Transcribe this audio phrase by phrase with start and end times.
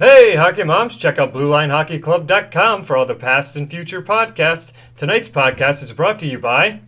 [0.00, 4.72] Hey, hockey moms, check out BlueLineHockeyClub.com for all the past and future podcasts.
[4.96, 6.80] Tonight's podcast is brought to you by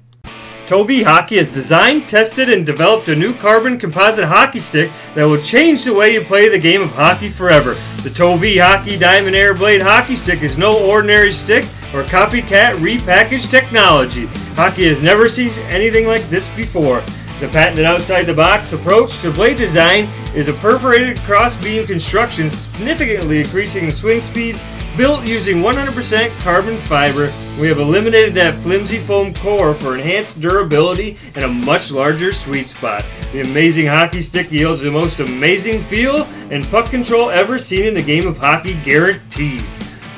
[0.66, 5.42] Tovey Hockey has designed, tested, and developed a new carbon composite hockey stick that will
[5.42, 7.75] change the way you play the game of hockey forever.
[8.02, 13.50] The Tovey Hockey Diamond Air Blade hockey stick is no ordinary stick or copycat repackaged
[13.50, 14.24] technology.
[14.56, 17.04] Hockey has never seen anything like this before.
[17.43, 22.48] The patented outside the box approach to blade design is a perforated cross beam construction,
[22.48, 24.60] significantly increasing the swing speed.
[24.96, 31.16] Built using 100% carbon fiber, we have eliminated that flimsy foam core for enhanced durability
[31.34, 33.05] and a much larger sweet spot.
[33.32, 37.95] The amazing hockey stick yields the most amazing feel and puck control ever seen in
[37.95, 39.65] the game of hockey, guaranteed.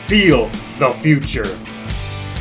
[0.09, 1.59] Feel the future.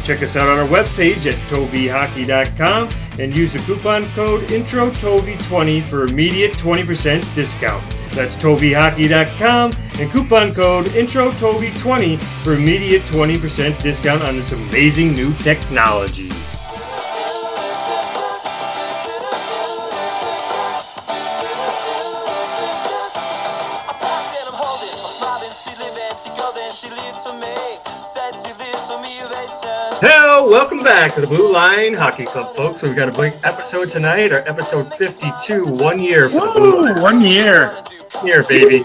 [0.04, 6.04] Check us out on our webpage at toveyhockey.com and use the coupon code INTROTOVY20 for
[6.06, 7.84] immediate 20% discount.
[8.12, 16.30] That's toveyhockey.com and coupon code INTROTOVY20 for immediate 20% discount on this amazing new technology.
[30.44, 32.82] Hello, welcome back to the Blue Line Hockey Club, folks.
[32.82, 37.02] We've got a big episode tonight, our episode 52, one year for the Blue Woo,
[37.02, 37.82] one year.
[38.26, 38.84] Year, baby.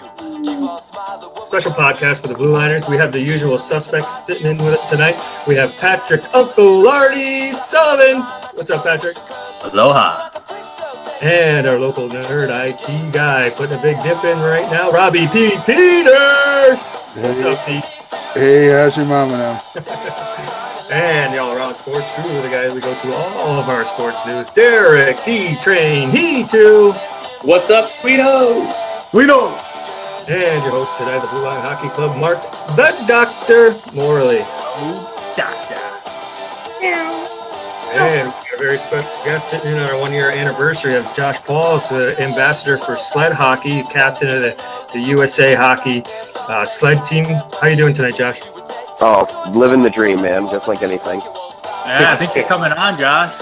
[1.44, 2.88] Special podcast for the Blue Liners.
[2.88, 5.16] We have the usual suspects sitting in with us tonight.
[5.48, 8.22] We have Patrick Uncle Lardy Sullivan.
[8.54, 9.16] What's up, Patrick?
[9.64, 10.30] Aloha.
[11.22, 15.58] And our local nerd IT guy putting a big dip in right now, Robbie P.
[15.66, 16.78] Peters.
[16.78, 17.84] What's up, Pete?
[18.34, 20.64] Hey, how's your mama now?
[20.90, 24.24] And the all around sports crew, the guy we go to all of our sports
[24.24, 26.92] news, Derek He Train He Too.
[27.42, 28.64] What's up, sweeto?
[29.12, 29.48] We know.
[30.28, 32.40] And your host tonight, the Blue Line Hockey Club, Mark
[32.74, 34.38] the Doctor Morley.
[35.36, 35.74] Doctor.
[36.80, 37.28] Yeah.
[37.92, 41.04] And we got a very special guest sitting in on our one year anniversary of
[41.14, 46.02] Josh Pauls, the ambassador for sled hockey, captain of the, the USA hockey
[46.36, 47.26] uh, sled team.
[47.60, 48.40] How you doing tonight, Josh?
[49.00, 50.48] Oh, living the dream, man.
[50.48, 51.20] Just like anything.
[51.20, 53.32] Yeah, I think you're coming on, Josh.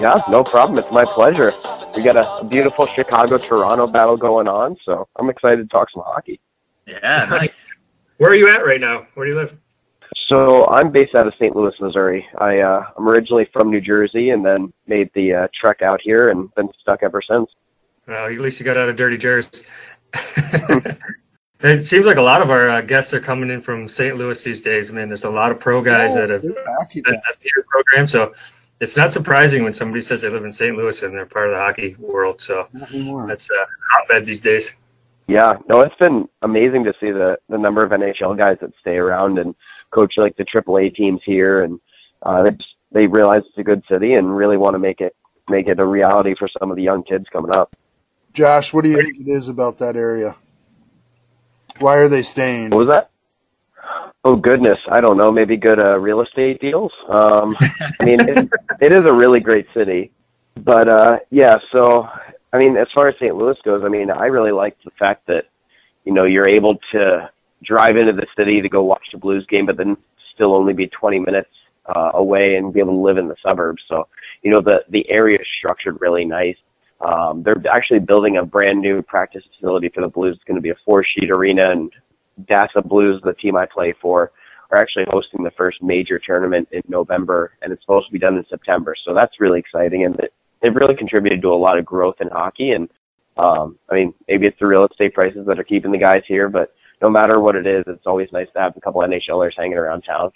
[0.00, 0.78] Yeah, no problem.
[0.78, 1.52] It's my pleasure.
[1.96, 6.02] We got a beautiful Chicago Toronto battle going on, so I'm excited to talk some
[6.06, 6.40] hockey.
[6.86, 7.56] Yeah, nice.
[8.18, 9.06] Where are you at right now?
[9.14, 9.56] Where do you live?
[10.28, 11.54] So I'm based out of St.
[11.54, 12.26] Louis, Missouri.
[12.38, 16.30] I uh, I'm originally from New Jersey, and then made the uh, trek out here,
[16.30, 17.50] and been stuck ever since.
[18.06, 19.64] Well, at least you got out of Dirty Jersey.
[21.60, 24.16] it seems like a lot of our uh, guests are coming in from St.
[24.16, 24.90] Louis these days.
[24.90, 28.06] I mean, there's a lot of pro guys that have They're hockey that theater program,
[28.06, 28.34] so
[28.80, 30.76] it's not surprising when somebody says they live in St.
[30.76, 32.40] Louis and they're part of the hockey world.
[32.40, 32.68] So
[33.26, 34.70] that's a hotbed these days.
[35.28, 38.96] Yeah, no, it's been amazing to see the the number of NHL guys that stay
[38.96, 39.54] around and
[39.90, 41.80] coach like the AAA teams here, and
[42.22, 45.16] uh, they just, they realize it's a good city and really want to make it
[45.48, 47.74] make it a reality for some of the young kids coming up.
[48.34, 50.36] Josh, what do you think it is about that area?
[51.80, 52.70] Why are they staying?
[52.70, 53.10] What was that?
[54.24, 55.30] Oh goodness, I don't know.
[55.30, 56.92] Maybe good uh, real estate deals.
[57.08, 57.56] Um,
[58.00, 58.50] I mean, it,
[58.80, 60.10] it is a really great city,
[60.56, 61.54] but uh, yeah.
[61.70, 62.08] So,
[62.52, 63.36] I mean, as far as St.
[63.36, 65.44] Louis goes, I mean, I really like the fact that
[66.04, 67.30] you know you're able to
[67.62, 69.96] drive into the city to go watch the Blues game, but then
[70.34, 71.50] still only be 20 minutes
[71.86, 73.82] uh, away and be able to live in the suburbs.
[73.88, 74.08] So,
[74.42, 76.56] you know, the the area is structured really nice.
[77.00, 80.36] Um, they're actually building a brand new practice facility for the Blues.
[80.36, 81.92] It's going to be a four sheet arena, and
[82.44, 84.32] DASA Blues, the team I play for,
[84.70, 88.36] are actually hosting the first major tournament in November, and it's supposed to be done
[88.36, 88.94] in September.
[89.04, 90.18] So that's really exciting, and
[90.62, 92.70] they've really contributed to a lot of growth in hockey.
[92.70, 92.88] And
[93.36, 96.48] um, I mean, maybe it's the real estate prices that are keeping the guys here,
[96.48, 99.76] but no matter what it is, it's always nice to have a couple NHLers hanging
[99.76, 100.30] around town.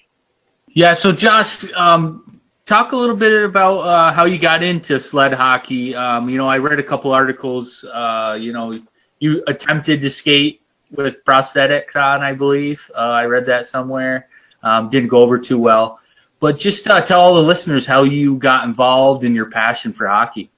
[0.68, 2.39] Yeah, so Josh, um,
[2.70, 5.92] talk a little bit about uh, how you got into sled hockey.
[5.92, 7.82] Um, you know, I read a couple articles.
[7.82, 8.80] Uh, you know,
[9.18, 12.88] you attempted to skate with prosthetics on, I believe.
[12.94, 14.28] Uh, I read that somewhere.
[14.62, 15.98] Um, didn't go over too well.
[16.38, 20.06] But just uh, tell all the listeners how you got involved in your passion for
[20.06, 20.52] hockey.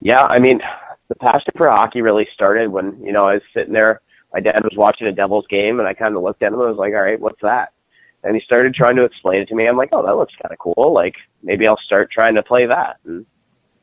[0.00, 0.60] Yeah, I mean,
[1.08, 4.00] the passion for hockey really started when, you know, I was sitting there.
[4.32, 6.68] My dad was watching a Devils game, and I kind of looked at him and
[6.70, 7.72] was like, all right, what's that?
[8.22, 9.66] And he started trying to explain it to me.
[9.66, 10.92] I'm like, oh, that looks kind of cool.
[10.92, 12.98] Like, maybe I'll start trying to play that.
[13.04, 13.24] And,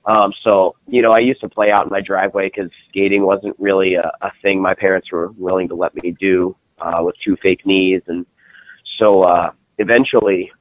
[0.06, 3.56] um, so, you know, I used to play out in my driveway because skating wasn't
[3.60, 7.36] really a, a thing my parents were willing to let me do uh, with two
[7.42, 8.01] fake knees.
[8.07, 8.25] And
[9.00, 10.51] so uh, eventually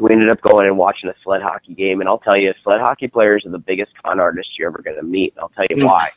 [0.00, 2.00] we ended up going and watching a sled hockey game.
[2.00, 4.96] And I'll tell you, sled hockey players are the biggest con artists you're ever going
[4.96, 5.34] to meet.
[5.34, 6.10] And I'll tell you why.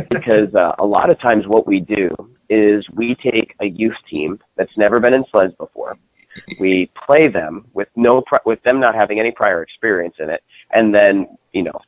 [0.10, 2.10] because uh, a lot of times what we do
[2.50, 5.96] is we take a youth team that's never been in sleds before.
[6.60, 10.42] We play them with no pri- with them not having any prior experience in it,
[10.72, 11.80] and then you know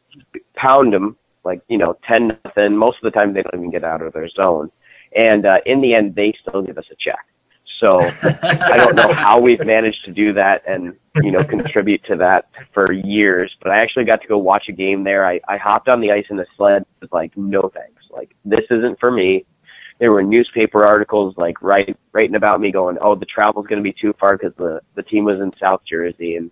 [0.57, 2.77] pound them like you know ten nothing.
[2.77, 4.73] Most of the time they don't even get out of their zone,
[5.15, 7.25] and uh, in the end they still give us a check.
[7.83, 12.17] So I don't know how we've managed to do that and you know contribute to
[12.17, 13.55] that for years.
[13.63, 15.27] But I actually got to go watch a game there.
[15.27, 16.85] I, I hopped on the ice in the sled.
[17.01, 18.03] Was like, no thanks.
[18.11, 19.47] Like this isn't for me.
[19.99, 23.83] There were newspaper articles like write, writing about me, going, "Oh, the travel's going to
[23.83, 26.51] be too far because the the team was in South Jersey." And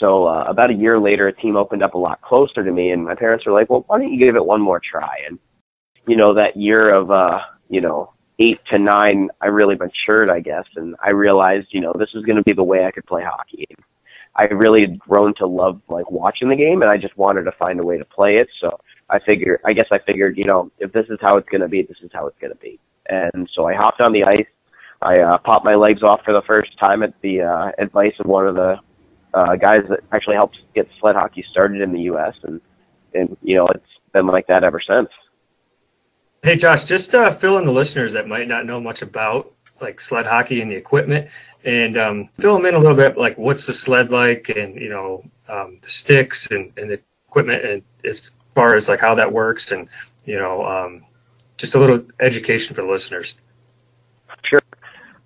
[0.00, 2.90] so uh, about a year later, a team opened up a lot closer to me,
[2.90, 5.38] and my parents were like, "Well, why don't you give it one more try?" And
[6.06, 10.40] you know that year of uh, you know eight to nine, I really matured, I
[10.40, 13.06] guess, and I realized, you know, this is going to be the way I could
[13.06, 13.66] play hockey.
[14.36, 17.52] I really had grown to love like watching the game, and I just wanted to
[17.52, 18.48] find a way to play it.
[18.60, 18.78] So
[19.10, 21.68] I figured, I guess I figured, you know, if this is how it's going to
[21.68, 22.78] be, this is how it's going to be.
[23.08, 24.46] And so I hopped on the ice.
[25.00, 28.26] I uh, popped my legs off for the first time at the uh, advice of
[28.26, 28.76] one of the
[29.34, 32.34] uh, guys that actually helped get sled hockey started in the U.S.
[32.42, 32.60] and
[33.14, 35.08] and you know it's been like that ever since.
[36.42, 40.00] Hey, Josh, just uh, fill in the listeners that might not know much about like
[40.00, 41.28] sled hockey and the equipment,
[41.64, 43.16] and um, fill them in a little bit.
[43.16, 47.64] Like, what's the sled like, and you know, um, the sticks and, and the equipment,
[47.64, 49.88] and as far as like how that works, and
[50.24, 51.04] you know, um,
[51.56, 53.36] just a little education for the listeners.
[54.44, 54.62] Sure.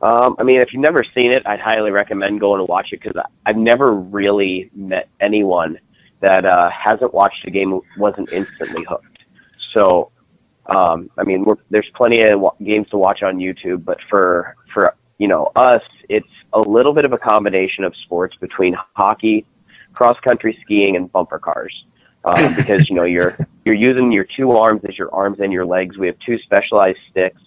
[0.01, 3.01] Um, I mean, if you've never seen it, I'd highly recommend going to watch it
[3.03, 5.79] because I've never really met anyone
[6.21, 9.19] that uh, hasn't watched a game wasn't instantly hooked.
[9.75, 10.11] So
[10.67, 14.95] um, I mean, we're, there's plenty of games to watch on YouTube, but for for
[15.19, 19.45] you know us, it's a little bit of a combination of sports between hockey,
[19.93, 21.85] cross country skiing, and bumper cars.
[22.25, 25.67] Um, because you know you're you're using your two arms as your arms and your
[25.67, 25.99] legs.
[25.99, 27.41] We have two specialized sticks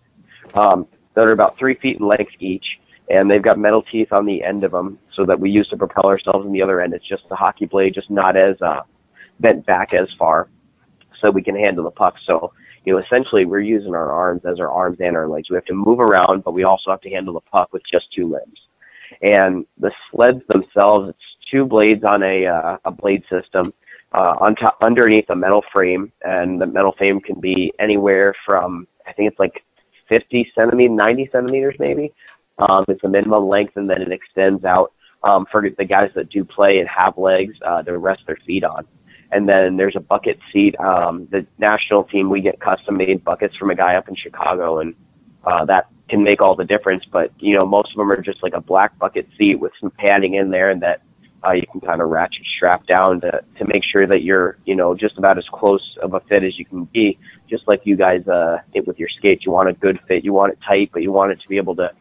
[0.53, 2.65] um, that are about three feet in length each,
[3.09, 5.77] and they've got metal teeth on the end of them, so that we use to
[5.77, 6.45] propel ourselves.
[6.45, 8.81] On the other end, it's just the hockey blade, just not as uh,
[9.39, 10.49] bent back as far,
[11.21, 12.15] so we can handle the puck.
[12.25, 12.51] So
[12.85, 15.49] you know, essentially we're using our arms as our arms and our legs.
[15.49, 18.05] We have to move around, but we also have to handle the puck with just
[18.15, 18.59] two limbs.
[19.21, 23.73] And the sleds themselves, it's two blades on a uh, a blade system
[24.13, 28.87] uh, on top underneath a metal frame, and the metal frame can be anywhere from
[29.07, 29.63] I think it's like
[30.09, 32.13] 50 centimeters, 90 centimeters maybe.
[32.57, 34.93] Um, it's the minimum length, and then it extends out
[35.23, 38.63] um, for the guys that do play and have legs uh, to rest their feet
[38.63, 38.87] on
[39.31, 40.79] and then there's a bucket seat.
[40.79, 44.79] Um, the national team, we get custom made buckets from a guy up in Chicago,
[44.79, 44.95] and
[45.43, 47.03] uh, that can make all the difference.
[47.11, 49.91] But you know, most of them are just like a black bucket seat with some
[49.91, 51.01] padding in there, and that
[51.45, 54.75] uh, you can kind of ratchet strap down to to make sure that you're you
[54.75, 57.17] know just about as close of a fit as you can be.
[57.49, 60.33] Just like you guys uh, it with your skates, you want a good fit, you
[60.33, 61.91] want it tight, but you want it to be able to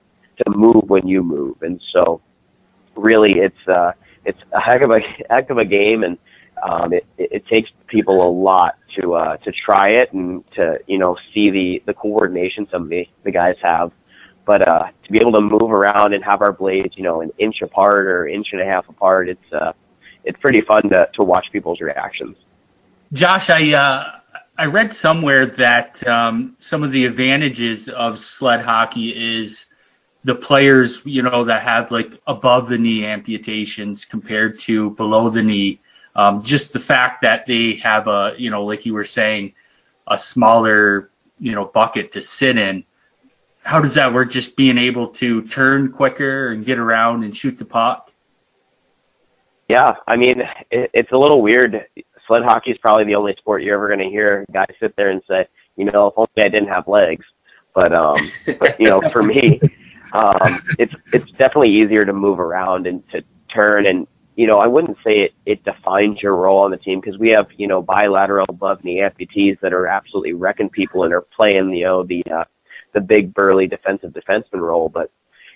[0.45, 2.21] to move when you move, and so
[2.97, 3.93] really, it's uh,
[4.25, 4.99] it's a heck of a
[5.31, 6.19] heck of a game, and
[6.63, 10.79] um, it, it, it takes people a lot to uh, to try it and to
[10.87, 13.93] you know see the the coordination some of the the guys have.
[14.47, 17.31] But uh, to be able to move around and have our blades, you know, an
[17.39, 19.73] inch apart or inch and a half apart, it's uh,
[20.25, 22.37] it's pretty fun to to watch people's reactions.
[23.13, 24.21] Josh, I uh,
[24.57, 29.67] I read somewhere that um, some of the advantages of sled hockey is
[30.25, 35.43] the players, you know, that have like above the knee amputations compared to below the
[35.43, 35.81] knee.
[36.17, 39.55] Um, just the fact that they have a, you know, like you were saying,
[40.07, 42.85] a smaller, you know, bucket to sit in.
[43.63, 44.31] How does that work?
[44.31, 48.13] Just being able to turn quicker and get around and shoot the puck.
[49.69, 51.87] Yeah, I mean, it, it's a little weird.
[52.27, 55.11] Sled hockey is probably the only sport you're ever going to hear guys sit there
[55.11, 57.25] and say, you know, if only I didn't have legs.
[57.75, 59.61] But um, but you know, for me,
[60.13, 64.07] um, it's it's definitely easier to move around and to turn and
[64.37, 67.31] you know, I wouldn't say it, it defines your role on the team because we
[67.31, 71.73] have, you know, bilateral above knee amputees that are absolutely wrecking people and are playing,
[71.73, 72.45] you know, the, uh,
[72.95, 74.89] the big burly defensive defenseman role.
[74.89, 75.11] But,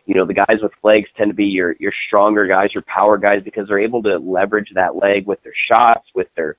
[0.06, 3.18] you know, the guys with legs tend to be your, your stronger guys, your power
[3.18, 6.56] guys because they're able to leverage that leg with their shots, with their,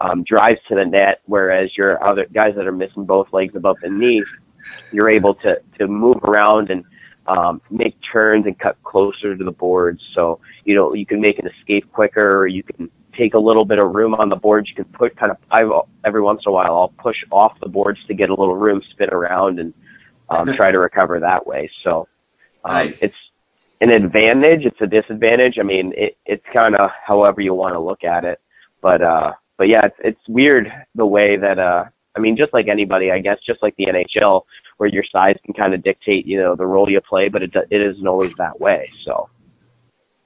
[0.00, 1.20] um, drives to the net.
[1.26, 4.24] Whereas your other guys that are missing both legs above the knee,
[4.90, 6.84] you're able to, to move around and,
[7.26, 10.00] um, make turns and cut closer to the boards.
[10.14, 13.64] So, you know, you can make an escape quicker or you can take a little
[13.64, 14.68] bit of room on the boards.
[14.68, 15.70] You can put kind of, I've,
[16.04, 18.82] every once in a while, I'll push off the boards to get a little room,
[18.90, 19.74] spin around and
[20.28, 21.70] um, try to recover that way.
[21.84, 22.08] So,
[22.64, 23.02] um, Nice.
[23.02, 23.14] it's
[23.80, 24.64] an advantage.
[24.64, 25.58] It's a disadvantage.
[25.58, 28.40] I mean, it, it's kind of however you want to look at it.
[28.80, 31.84] But, uh, but yeah, it's, it's weird the way that, uh,
[32.16, 34.42] I mean, just like anybody, I guess, just like the NHL,
[34.78, 37.54] where your size can kind of dictate, you know, the role you play, but it
[37.70, 38.90] it isn't always that way.
[39.04, 39.28] So.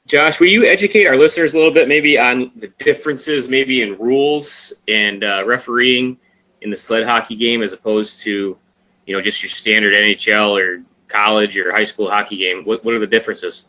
[0.07, 3.97] Josh, will you educate our listeners a little bit, maybe on the differences, maybe in
[3.99, 6.19] rules and uh, refereeing
[6.61, 8.59] in the sled hockey game, as opposed to,
[9.07, 12.65] you know, just your standard NHL or college or high school hockey game?
[12.65, 13.65] What what are the differences?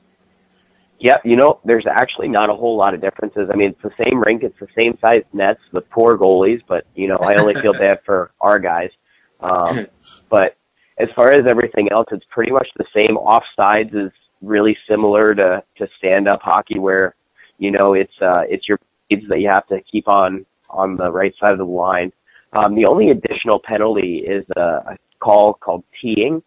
[0.99, 3.49] Yeah, you know, there's actually not a whole lot of differences.
[3.51, 6.85] I mean, it's the same rink, it's the same size nets with poor goalies, but
[6.95, 8.89] you know, I only feel bad for our guys.
[9.41, 9.87] Um,
[10.29, 10.55] but
[10.97, 13.17] as far as everything else, it's pretty much the same.
[13.17, 14.11] Offsides is
[14.41, 17.15] really similar to to stand up hockey, where
[17.57, 21.11] you know it's uh, it's your blades that you have to keep on on the
[21.11, 22.11] right side of the line.
[22.53, 26.41] Um, the only additional penalty is a, a call called teeing,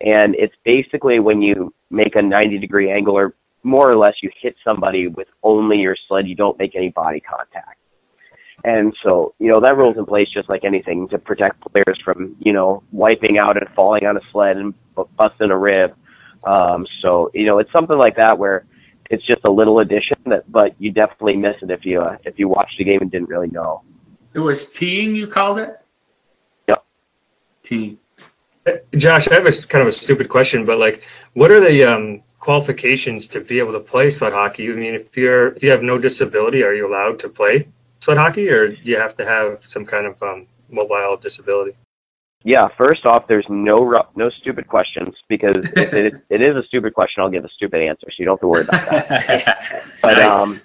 [0.00, 3.34] and it's basically when you make a 90 degree angle or
[3.66, 7.20] more or less you hit somebody with only your sled, you don't make any body
[7.20, 7.78] contact.
[8.64, 12.36] And so, you know, that rule's in place just like anything to protect players from,
[12.38, 14.72] you know, wiping out and falling on a sled and
[15.16, 15.94] busting a rib.
[16.44, 18.64] Um, so, you know, it's something like that where
[19.10, 22.38] it's just a little addition that, but you definitely miss it if you, uh, if
[22.38, 23.82] you watched the game and didn't really know.
[24.32, 25.76] It was teeing, you called it?
[26.68, 26.84] Yep.
[27.62, 27.98] Teeing.
[28.96, 31.02] Josh, I have a s- kind of a stupid question, but like,
[31.34, 34.70] what are the um, qualifications to be able to play sled hockey?
[34.70, 37.66] I mean, if you're if you have no disability, are you allowed to play
[37.98, 41.76] sled hockey, or do you have to have some kind of um, mobile disability?
[42.44, 43.76] Yeah, first off, there's no
[44.14, 47.80] no stupid questions because if it, it is a stupid question, I'll give a stupid
[47.82, 49.84] answer, so you don't have to worry about that.
[50.02, 50.30] But Nice.
[50.30, 50.60] um,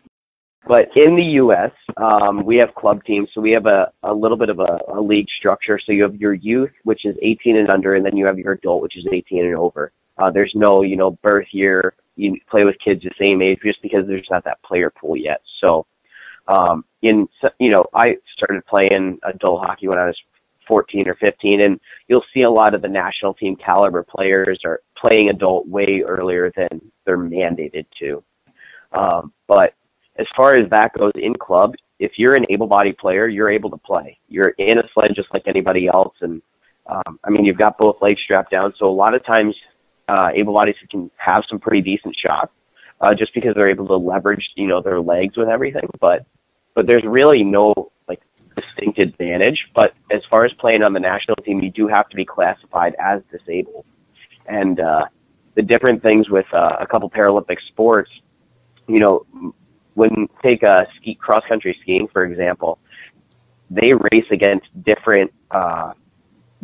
[0.68, 4.38] but in the U.S., um, we have club teams, so we have a, a little
[4.38, 5.80] bit of a, a league structure.
[5.84, 8.52] So you have your youth, which is 18 and under, and then you have your
[8.54, 9.92] adult, which is 18 and over.
[10.22, 11.94] Uh, there's no, you know, birth year.
[12.16, 15.42] You play with kids the same age just because there's not that player pool yet.
[15.64, 15.86] So,
[16.48, 17.28] um, in
[17.60, 20.18] you know, I started playing adult hockey when I was
[20.68, 24.82] 14 or 15, and you'll see a lot of the national team caliber players are
[24.98, 28.24] playing adult way earlier than they're mandated to.
[28.92, 29.74] Um, but
[30.18, 33.78] as far as that goes in club, if you're an able-bodied player, you're able to
[33.78, 34.18] play.
[34.28, 36.42] You're in a sled just like anybody else, and
[36.88, 38.74] um, I mean you've got both legs strapped down.
[38.78, 39.56] So a lot of times,
[40.12, 42.52] uh, able-bodies can have some pretty decent shots,
[43.00, 45.88] uh, just because they're able to leverage, you know, their legs with everything.
[46.00, 46.26] But
[46.76, 48.22] but there's really no like
[48.56, 49.60] distinct advantage.
[49.74, 52.94] But as far as playing on the national team, you do have to be classified
[53.00, 53.86] as disabled,
[54.48, 55.06] and uh,
[55.56, 58.12] the different things with uh, a couple Paralympic sports,
[58.88, 59.26] you know,
[59.94, 62.80] when take uh, ski cross country skiing for example,
[63.70, 65.94] they race against different uh,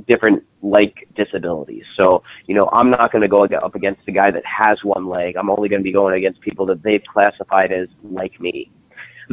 [0.08, 1.84] different like disabilities.
[2.00, 5.08] So you know, I'm not going to go up against the guy that has one
[5.08, 5.36] leg.
[5.38, 8.72] I'm only going to be going against people that they've classified as like me,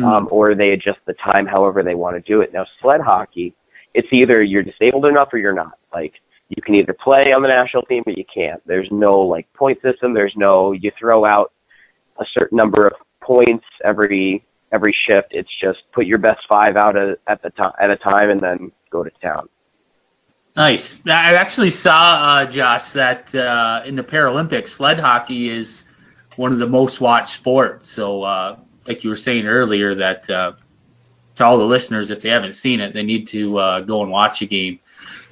[0.03, 2.53] um, or they adjust the time however they want to do it.
[2.53, 3.55] Now, sled hockey,
[3.95, 5.79] it's either you're disabled enough or you're not.
[5.93, 6.15] Like
[6.49, 8.63] you can either play on the national team or you can't.
[8.67, 10.15] There's no like point system.
[10.15, 11.53] There's no you throw out
[12.19, 15.29] a certain number of points every every shift.
[15.31, 18.41] It's just put your best five out at, at the time at a time and
[18.41, 19.49] then go to town.
[20.57, 20.97] Nice.
[21.05, 25.83] I actually saw, uh, Josh, that uh, in the Paralympics, sled hockey is
[26.37, 27.91] one of the most watched sports.
[27.91, 30.53] So, uh, like you were saying earlier, that uh,
[31.37, 34.11] to all the listeners, if they haven't seen it, they need to uh, go and
[34.13, 34.79] watch a game.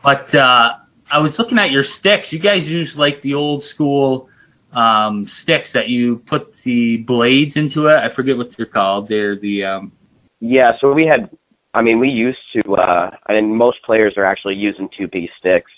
[0.03, 2.33] But uh, I was looking at your sticks.
[2.33, 4.29] You guys use like the old school
[4.73, 7.95] um, sticks that you put the blades into it.
[7.95, 9.07] I forget what they're called.
[9.07, 9.93] They're the um,
[10.41, 11.31] Yeah, so we had,
[11.75, 15.71] I mean, we used to, uh, and most players are actually using two piece sticks.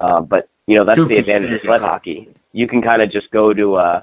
[0.00, 2.28] Uh, but, you know, that's the Two-piece advantage of sled hockey.
[2.52, 4.02] You can kind of just go to, uh,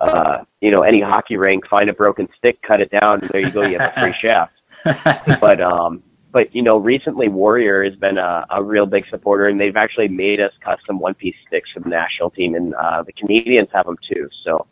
[0.00, 3.40] uh, you know, any hockey rink, find a broken stick, cut it down, and there
[3.40, 4.52] you go, you have a free shaft.
[5.40, 9.60] But, um, but, you know, recently Warrior has been a, a real big supporter, and
[9.60, 13.12] they've actually made us custom one piece sticks for the national team, and uh, the
[13.12, 14.28] Canadians have them too.
[14.44, 14.66] So,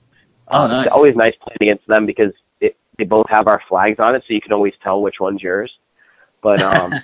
[0.50, 0.86] Oh, uh, nice.
[0.86, 4.22] it's always nice playing against them because it, they both have our flags on it,
[4.26, 5.70] so you can always tell which one's yours.
[6.42, 6.94] But um,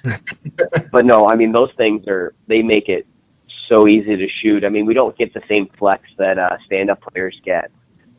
[0.92, 3.06] but no, I mean those things are they make it
[3.68, 4.64] so easy to shoot.
[4.64, 7.70] I mean we don't get the same flex that uh, stand-up players get,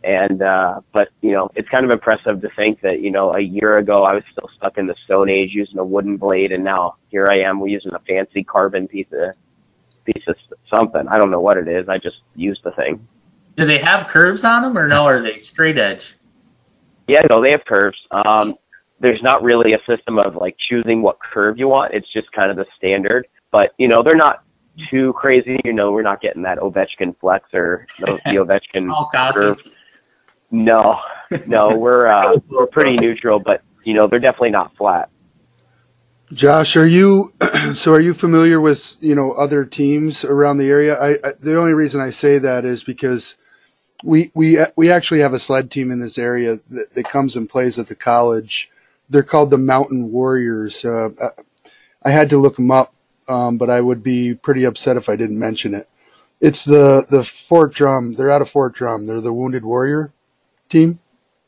[0.03, 3.39] and uh, but you know it's kind of impressive to think that you know a
[3.39, 6.63] year ago I was still stuck in the Stone Age using a wooden blade, and
[6.63, 9.35] now here I am we're using a fancy carbon piece of
[10.05, 10.35] piece of
[10.73, 11.07] something.
[11.07, 11.89] I don't know what it is.
[11.89, 13.07] I just use the thing.
[13.57, 15.05] Do they have curves on them or no?
[15.05, 16.15] Are they straight edge?
[17.07, 17.97] Yeah, no, they have curves.
[18.11, 18.55] Um,
[18.99, 21.93] there's not really a system of like choosing what curve you want.
[21.93, 23.27] It's just kind of the standard.
[23.51, 24.43] But you know, they're not
[24.89, 25.59] too crazy.
[25.63, 28.31] You know, we're not getting that Ovechkin flex or the, the
[28.75, 29.57] Ovechkin All curve.
[30.51, 30.99] No,
[31.47, 35.09] no, we're uh, we're pretty neutral, but you know, they're definitely not flat.
[36.33, 37.33] Josh, are you
[37.75, 37.93] so?
[37.93, 40.95] Are you familiar with you know other teams around the area?
[40.95, 43.37] I, I the only reason I say that is because
[44.03, 47.49] we we we actually have a sled team in this area that, that comes and
[47.49, 48.69] plays at the college.
[49.09, 50.83] They're called the Mountain Warriors.
[50.83, 51.09] Uh,
[52.03, 52.93] I had to look them up,
[53.27, 55.87] um, but I would be pretty upset if I didn't mention it.
[56.41, 58.13] It's the the Fort Drum.
[58.15, 59.05] They're out of Fort Drum.
[59.05, 60.11] They're the Wounded Warrior
[60.69, 60.99] team.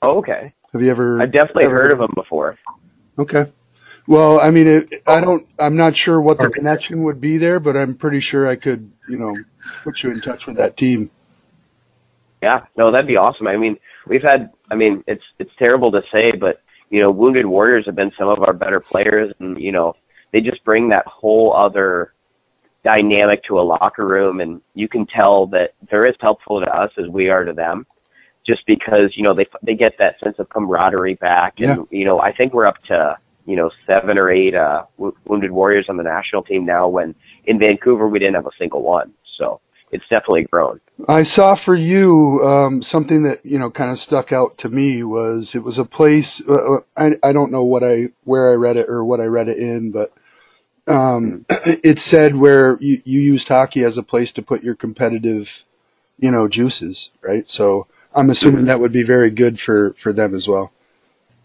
[0.02, 0.54] Oh, okay.
[0.74, 1.22] Have you ever?
[1.22, 2.58] I've definitely ever- heard of them before.
[3.20, 3.46] Okay.
[4.08, 5.46] Well, I mean, it, I don't.
[5.60, 8.90] I'm not sure what the connection would be there, but I'm pretty sure I could,
[9.10, 9.36] you know,
[9.84, 11.12] put you in touch with that team.
[12.42, 13.48] Yeah, no, that'd be awesome.
[13.48, 14.52] I mean, we've had.
[14.72, 18.30] I mean, it's it's terrible to say, but you know, Wounded Warriors have been some
[18.30, 19.96] of our better players, and you know,
[20.32, 22.14] they just bring that whole other
[22.84, 26.92] dynamic to a locker room, and you can tell that they're as helpful to us
[26.98, 27.86] as we are to them,
[28.46, 32.20] just because you know they they get that sense of camaraderie back, and you know,
[32.20, 35.98] I think we're up to you know seven or eight uh, wo- Wounded Warriors on
[35.98, 36.88] the national team now.
[36.88, 37.16] When
[37.46, 39.60] in Vancouver we didn't have a single one, so
[39.92, 40.80] it's definitely grown.
[41.08, 45.04] I saw for you um, something that you know kind of stuck out to me
[45.04, 46.42] was it was a place.
[46.48, 49.48] Uh, I I don't know what I where I read it or what I read
[49.48, 50.12] it in, but
[50.88, 55.64] um, it said where you, you used hockey as a place to put your competitive,
[56.20, 57.48] you know, juices, right?
[57.50, 60.72] So I'm assuming that would be very good for for them as well.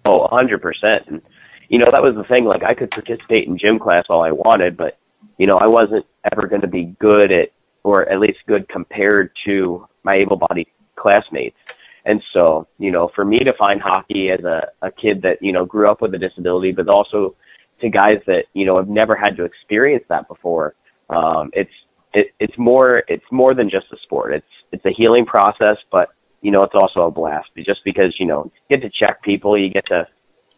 [0.04, 1.06] Oh, a hundred percent.
[1.06, 1.22] And
[1.68, 2.44] you know, that was the thing.
[2.44, 4.99] Like, I could participate in gym class all I wanted, but
[5.38, 7.50] you know, I wasn't ever going to be good at,
[7.85, 11.57] or at least good compared to my able-bodied classmates.
[12.05, 15.53] And so, you know, for me to find hockey as a, a kid that you
[15.53, 17.37] know grew up with a disability, but also
[17.81, 20.75] to guys that you know have never had to experience that before,
[21.11, 21.71] um, it's
[22.12, 24.35] it, it's more it's more than just a sport.
[24.35, 26.11] It's it's a healing process, but
[26.43, 29.57] you know, it's also a blast just because, you know, you get to check people,
[29.57, 30.07] you get to,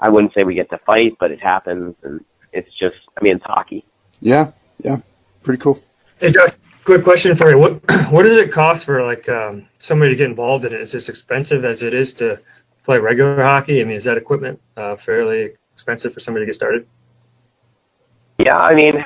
[0.01, 3.37] I wouldn't say we get to fight, but it happens and it's just, I mean,
[3.37, 3.85] it's hockey.
[4.21, 4.53] Yeah,
[4.83, 4.97] yeah,
[5.43, 5.81] pretty cool.
[6.19, 6.51] Hey, Josh,
[6.85, 7.59] quick question for you.
[7.59, 10.81] What what does it cost for like um, somebody to get involved in it?
[10.81, 12.41] Is this expensive as it is to
[12.85, 13.81] play regular hockey?
[13.81, 16.87] I mean, is that equipment uh, fairly expensive for somebody to get started?
[18.39, 19.05] Yeah, I mean,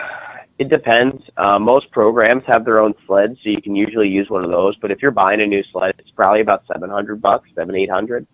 [0.58, 1.22] it depends.
[1.36, 4.76] Uh, most programs have their own sleds, so you can usually use one of those.
[4.76, 7.90] But if you're buying a new sled, it's probably about seven hundred bucks, seven eight
[7.90, 8.26] hundred,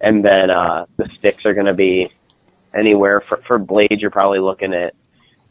[0.00, 2.12] and then uh, the sticks are going to be
[2.74, 4.00] anywhere for for blades.
[4.02, 4.94] You're probably looking at,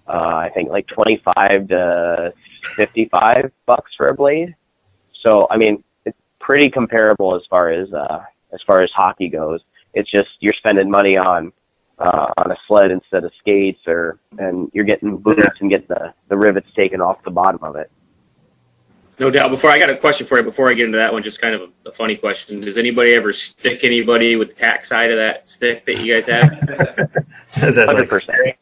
[0.08, 2.34] uh, I think like twenty five to
[2.76, 4.56] fifty five bucks for a blade.
[5.24, 9.62] So I mean, it's pretty comparable as far as uh, as far as hockey goes.
[9.94, 11.52] It's just you're spending money on
[12.00, 16.14] uh, on a sled instead of skates, or and you're getting boots and getting the
[16.30, 17.92] the rivets taken off the bottom of it.
[19.20, 19.52] No doubt.
[19.52, 20.44] Before I got a question for you.
[20.44, 22.60] Before I get into that one, just kind of a, a funny question.
[22.60, 26.26] Does anybody ever stick anybody with the tack side of that stick that you guys
[26.26, 26.52] have?
[27.68, 28.60] Is that Hundred like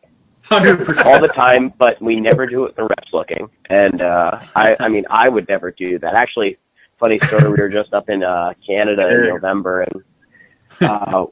[0.50, 1.08] percent, Hundred percent.
[1.08, 1.74] all the time.
[1.78, 2.76] But we never do it.
[2.76, 6.14] The refs looking, and uh, I I mean I would never do that.
[6.16, 6.58] Actually,
[7.00, 7.44] funny story.
[7.50, 10.04] We were just up in uh, Canada in November, and
[10.82, 11.26] uh,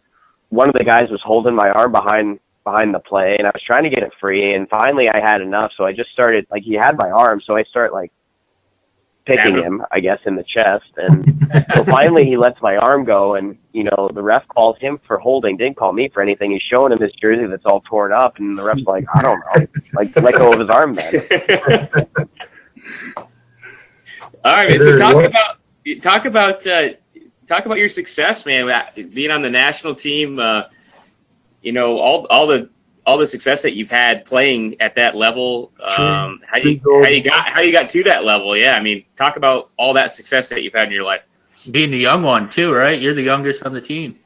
[0.49, 3.63] one of the guys was holding my arm behind behind the play, and I was
[3.65, 4.53] trying to get it free.
[4.53, 7.56] And finally, I had enough, so I just started like he had my arm, so
[7.56, 8.12] I start like
[9.27, 9.63] picking Stabbing.
[9.63, 10.85] him, I guess, in the chest.
[10.95, 14.99] And so finally, he lets my arm go, and you know the ref calls him
[15.05, 16.51] for holding, didn't call me for anything.
[16.51, 19.39] He's showing him his jersey that's all torn up, and the ref's like, I don't
[19.55, 22.07] know, like let go of his arm then.
[24.43, 24.79] All right, man.
[24.79, 25.57] So talk what- about
[26.01, 26.89] talk about uh,
[27.47, 28.65] talk about your success, man.
[29.13, 30.63] Being on the national team, uh,
[31.61, 32.69] you know all all the
[33.08, 35.72] all the success that you've had playing at that level.
[35.98, 38.56] Um, how you how you got how you got to that level?
[38.56, 41.26] Yeah, I mean, talk about all that success that you've had in your life.
[41.72, 43.02] Being the young one too, right?
[43.02, 44.20] You're the youngest on the team.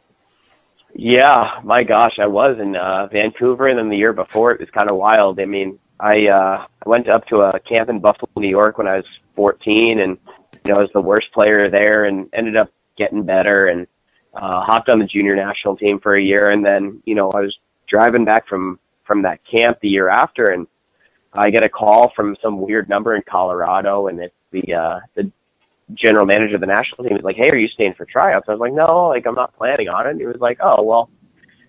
[0.94, 4.70] Yeah, my gosh, I was in uh, Vancouver, and then the year before it was
[4.72, 5.40] kind of wild.
[5.40, 8.88] I mean, I uh, I went up to a camp in Buffalo, New York, when
[8.88, 10.18] I was 14, and
[10.66, 13.86] you know I was the worst player there, and ended up getting better, and
[14.34, 17.42] uh, hopped on the junior national team for a year, and then you know I
[17.42, 17.56] was
[17.92, 20.66] driving back from from that camp the year after, and
[21.34, 25.32] I get a call from some weird number in Colorado, and it's the uh, the
[25.94, 28.52] general manager of the national team was like, "Hey, are you staying for tryouts?" I
[28.52, 31.10] was like, "No, like I'm not planning on it." And he was like, "Oh, well,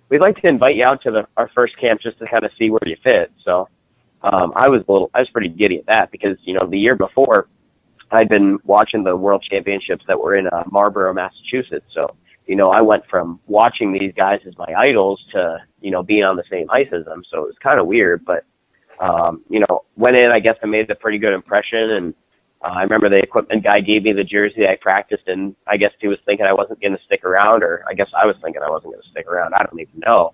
[0.09, 2.51] we'd like to invite you out to the our first camp just to kind of
[2.59, 3.69] see where you fit." So
[4.23, 6.79] um, I was a little, I was pretty giddy at that because you know the
[6.79, 7.49] year before
[8.11, 11.87] I'd been watching the World Championships that were in uh, Marlborough, Massachusetts.
[11.95, 12.15] So
[12.47, 16.25] you know I went from watching these guys as my idols to you know being
[16.25, 17.23] on the same ice as them.
[17.31, 18.45] So it was kind of weird, but
[19.01, 20.33] um, you know went in.
[20.33, 22.15] I guess I made a pretty good impression and.
[22.65, 25.91] Uh, I remember the equipment guy gave me the jersey I practiced, and I guess
[26.01, 28.63] he was thinking I wasn't going to stick around, or I guess I was thinking
[28.63, 29.53] I wasn't going to stick around.
[29.55, 30.33] I don't even know.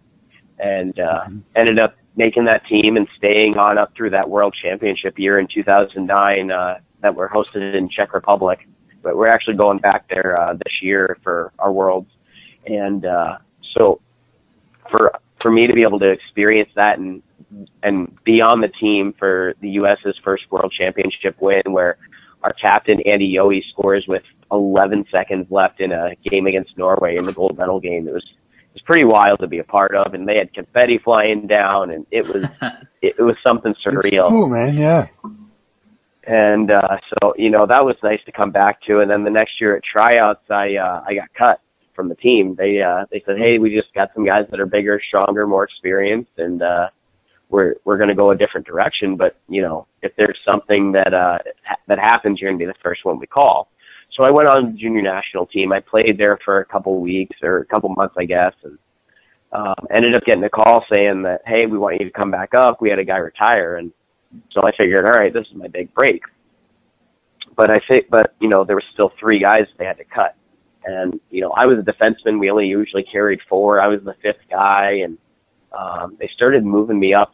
[0.58, 1.24] And uh,
[1.56, 5.46] ended up making that team and staying on up through that World Championship year in
[5.46, 8.68] 2009 uh, that were hosted in Czech Republic.
[9.02, 12.10] But we're actually going back there uh, this year for our Worlds,
[12.66, 13.38] and uh,
[13.76, 14.00] so
[14.90, 17.22] for for me to be able to experience that and
[17.82, 21.96] and be on the team for the U.S.'s first World Championship win, where
[22.42, 27.24] our captain Andy Yohe scores with 11 seconds left in a game against Norway in
[27.24, 28.08] the gold medal game.
[28.08, 30.98] It was it was pretty wild to be a part of, and they had confetti
[30.98, 32.44] flying down, and it was
[33.02, 33.98] it, it was something surreal.
[33.98, 34.28] It's surreal.
[34.28, 34.76] cool, man.
[34.76, 35.06] Yeah.
[36.28, 39.00] And uh, so you know that was nice to come back to.
[39.00, 41.60] And then the next year at tryouts, I uh, I got cut
[41.96, 42.54] from the team.
[42.54, 45.64] They uh, they said, hey, we just got some guys that are bigger, stronger, more
[45.64, 46.88] experienced, and uh,
[47.48, 49.16] we're we're going to go a different direction.
[49.16, 51.38] But you know, if there's something that uh,
[51.86, 53.70] that happens, you're going to be the first one we call.
[54.14, 55.72] So I went on the junior national team.
[55.72, 58.78] I played there for a couple weeks or a couple months, I guess, and
[59.52, 62.52] um, ended up getting a call saying that, hey, we want you to come back
[62.52, 62.82] up.
[62.82, 63.92] We had a guy retire, and
[64.50, 66.22] so I figured, all right, this is my big break.
[67.56, 70.36] But I think, but you know, there were still three guys they had to cut,
[70.84, 72.38] and you know, I was a defenseman.
[72.38, 73.80] We only usually carried four.
[73.80, 75.18] I was the fifth guy, and
[75.76, 77.32] um, they started moving me up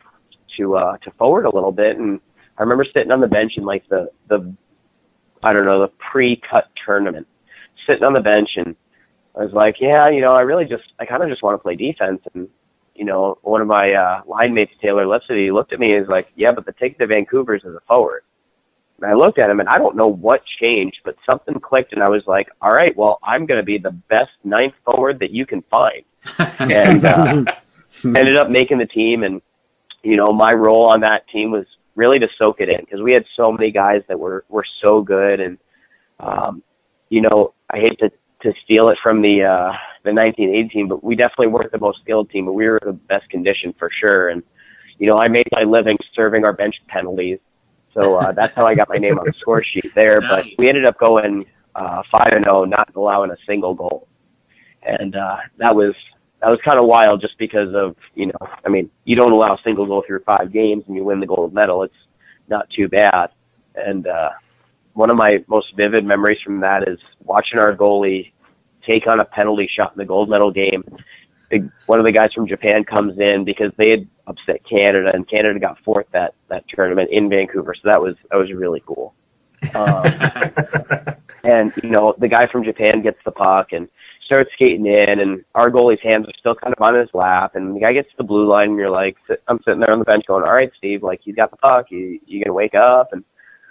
[0.57, 1.99] to uh, to forward a little bit.
[1.99, 2.21] And
[2.57, 4.55] I remember sitting on the bench in like the the
[5.43, 7.27] I don't know the pre-cut tournament,
[7.89, 8.75] sitting on the bench, and
[9.39, 11.63] I was like, yeah, you know, I really just I kind of just want to
[11.63, 12.49] play defense, and
[12.95, 16.09] you know, one of my uh, line mates, Taylor Lipsett, looked at me and was
[16.09, 18.23] like, yeah, but the ticket to Vancouver is as a forward.
[19.01, 22.03] And I looked at him and I don't know what changed, but something clicked and
[22.03, 25.31] I was like, all right, well, I'm going to be the best ninth forward that
[25.31, 26.05] you can find.
[26.39, 27.45] and uh,
[28.05, 29.25] ended up making the team.
[29.25, 29.43] And,
[30.03, 33.13] you know, my role on that team was really to soak it in because we
[33.13, 35.41] had so many guys that were, were so good.
[35.41, 35.59] And,
[36.21, 36.63] um,
[37.09, 38.11] you know, I hate to,
[38.43, 39.73] to steal it from the, uh,
[40.05, 42.93] the 1980 team, but we definitely weren't the most skilled team, but we were the
[42.93, 44.29] best conditioned for sure.
[44.29, 44.43] And,
[44.99, 47.39] you know, I made my living serving our bench penalties.
[47.95, 50.21] So uh, that's how I got my name on the score sheet there.
[50.21, 54.07] But we ended up going uh, five and zero, not allowing a single goal,
[54.83, 55.95] and uh, that was
[56.41, 59.55] that was kind of wild, just because of you know, I mean, you don't allow
[59.55, 61.83] a single goal through five games and you win the gold medal.
[61.83, 61.95] It's
[62.49, 63.31] not too bad.
[63.75, 64.31] And uh,
[64.93, 68.33] one of my most vivid memories from that is watching our goalie
[68.87, 70.85] take on a penalty shot in the gold medal game.
[71.51, 75.29] The, one of the guys from Japan comes in because they had upset Canada, and
[75.29, 77.75] Canada got fourth that that tournament in Vancouver.
[77.75, 79.15] So that was that was really cool.
[79.75, 80.05] Um,
[81.45, 83.89] and you know, the guy from Japan gets the puck and
[84.27, 87.77] starts skating in, and our goalie's hands are still kind of on his lap, and
[87.77, 89.99] the guy gets to the blue line, and you're like, sit- I'm sitting there on
[89.99, 92.75] the bench going, all right, Steve, like he's got the puck, you you gonna wake
[92.75, 93.13] up?
[93.13, 93.25] And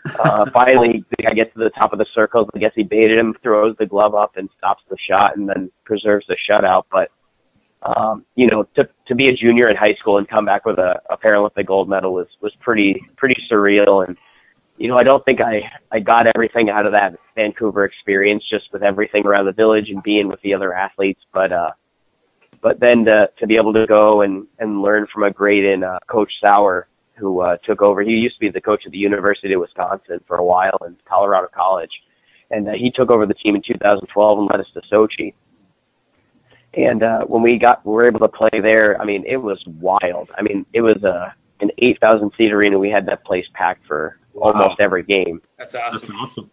[0.06, 2.50] uh, finally, the guy gets to the top of the circle.
[2.54, 5.72] I guess he baited him, throws the glove up, and stops the shot, and then
[5.86, 6.84] preserves the shutout.
[6.92, 7.12] But
[7.84, 10.80] um, you know, to to be a junior in high school and come back with
[10.80, 14.08] a, a Paralympic gold medal was was pretty pretty surreal.
[14.08, 14.18] And
[14.78, 15.62] you know, I don't think I
[15.92, 20.02] I got everything out of that Vancouver experience just with everything around the village and
[20.02, 21.22] being with the other athletes.
[21.34, 21.72] But uh,
[22.62, 25.84] but then to to be able to go and and learn from a great in
[25.84, 28.02] uh, Coach Sauer who uh, took over.
[28.02, 30.96] He used to be the coach of the University of Wisconsin for a while in
[31.06, 31.92] Colorado College,
[32.52, 35.34] and uh, he took over the team in 2012 and led us to Sochi.
[36.76, 39.00] And uh, when we got, we were able to play there.
[39.00, 40.32] I mean, it was wild.
[40.38, 42.78] I mean, it was a an 8,000 seat arena.
[42.78, 45.42] We had that place packed for almost every game.
[45.58, 45.92] That's awesome.
[45.94, 46.16] That's awesome.
[46.16, 46.52] awesome.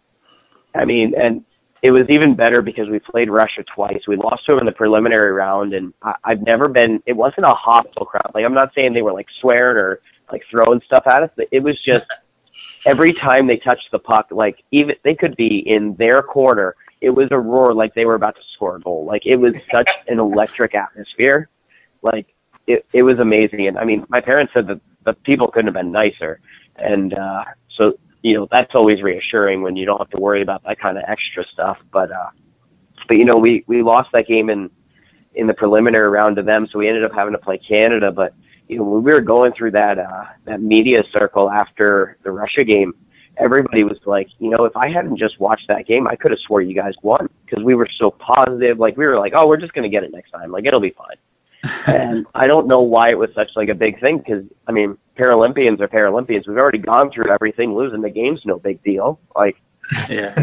[0.75, 1.45] I mean, and
[1.83, 4.01] it was even better because we played Russia twice.
[4.07, 7.03] We lost to them in the preliminary round, and I, I've never been.
[7.07, 8.31] It wasn't a hostile crowd.
[8.35, 10.01] Like I'm not saying they were like swearing or
[10.33, 11.31] like throwing stuff at us.
[11.37, 12.07] But it was just
[12.87, 16.75] every time they touched the puck, like even they could be in their corner.
[17.01, 19.05] It was a roar like they were about to score a goal.
[19.05, 21.49] Like it was such an electric atmosphere.
[22.03, 22.35] Like
[22.67, 23.67] it, it was amazing.
[23.67, 26.41] And I mean, my parents said that the people couldn't have been nicer.
[26.77, 27.45] And uh,
[27.79, 30.99] so you know that's always reassuring when you don't have to worry about that kind
[30.99, 31.79] of extra stuff.
[31.93, 32.31] But uh,
[33.09, 34.71] but you know we we lost that game in
[35.35, 38.11] in the preliminary round to them, so we ended up having to play Canada.
[38.11, 38.35] But
[38.69, 42.65] you know when we were going through that uh, that media circle after the Russia
[42.65, 42.95] game,
[43.37, 46.41] everybody was like, you know, if I hadn't just watched that game, I could have
[46.41, 48.79] swore you guys won because we were so positive.
[48.79, 50.51] Like we were like, oh, we're just gonna get it next time.
[50.51, 51.17] Like it'll be fine.
[51.87, 54.97] and I don't know why it was such like a big thing because I mean
[55.17, 56.49] Paralympians are Paralympians.
[56.49, 57.75] We've already gone through everything.
[57.75, 59.21] Losing the game's no big deal.
[59.37, 59.57] Like
[60.09, 60.35] Yeah.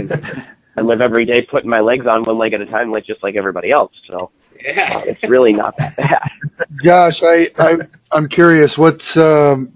[0.77, 3.23] I live every day putting my legs on one leg at a time, like just
[3.23, 3.91] like everybody else.
[4.07, 4.29] So
[4.63, 5.01] Yeah.
[5.05, 6.29] it's really not that bad.
[6.83, 7.77] Gosh, I, I
[8.11, 8.77] I'm curious.
[8.77, 9.71] What's um,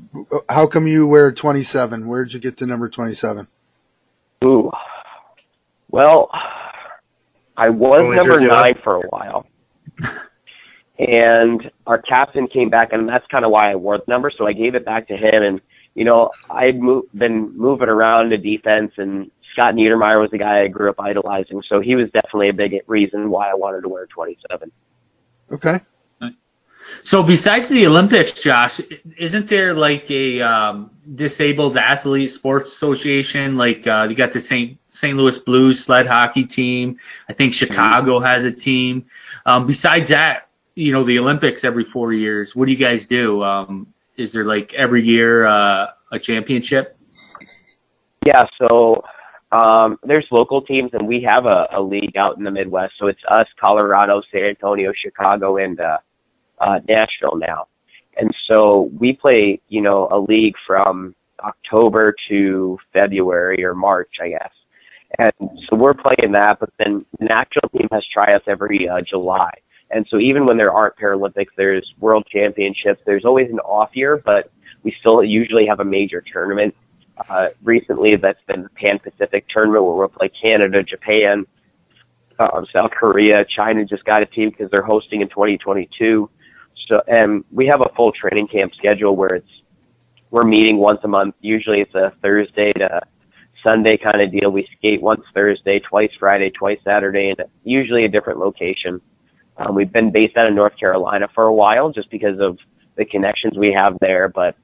[0.50, 2.08] how come you wear 27?
[2.08, 3.48] Where'd you get to number 27?
[4.46, 4.72] Ooh.
[5.90, 6.30] Well,
[7.58, 9.46] I was Only number nine for a while.
[11.00, 14.32] and our captain came back, and that's kind of why I wore the number.
[14.36, 15.62] So I gave it back to him, and
[15.96, 20.62] you know I'd mo- been moving around the defense, and Scott Niedermayer was the guy
[20.62, 23.90] I grew up idolizing, so he was definitely a big reason why I wanted to
[23.90, 24.72] wear 27.
[25.52, 25.80] Okay.
[27.04, 28.80] So besides the Olympics, Josh,
[29.18, 33.58] isn't there like a um, disabled athlete sports association?
[33.58, 34.78] Like uh, you got the St.
[34.90, 35.18] St.
[35.18, 36.98] Louis Blues sled hockey team.
[37.30, 39.06] I think Chicago has a team.
[39.46, 42.56] Um, besides that, you know, the Olympics every four years.
[42.56, 43.44] What do you guys do?
[43.44, 43.88] Um,
[44.18, 46.98] is there like every year uh, a championship?
[48.26, 49.04] Yeah, so
[49.52, 52.94] um, there's local teams, and we have a, a league out in the Midwest.
[53.00, 55.98] So it's us, Colorado, San Antonio, Chicago, and uh,
[56.60, 57.68] uh, Nashville now.
[58.18, 64.30] And so we play, you know, a league from October to February or March, I
[64.30, 64.52] guess.
[65.20, 69.52] And so we're playing that, but then the national team has tryouts every uh, July.
[69.90, 73.02] And so even when there aren't Paralympics, there's World Championships.
[73.06, 74.48] There's always an off year, but
[74.84, 76.74] we still usually have a major tournament.
[77.30, 81.46] Uh, recently, that's been the Pan Pacific tournament where we'll play Canada, Japan,
[82.40, 86.30] um, South Korea, China just got a team because they're hosting in 2022.
[86.88, 89.50] So, and we have a full training camp schedule where it's
[90.32, 91.36] we're meeting once a month.
[91.42, 93.02] Usually, it's a Thursday to
[93.64, 94.50] Sunday kind of deal.
[94.50, 99.02] We skate once Thursday, twice Friday, twice Saturday, and usually a different location.
[99.58, 102.58] Um, we've been based out of North Carolina for a while just because of
[102.96, 104.56] the connections we have there, but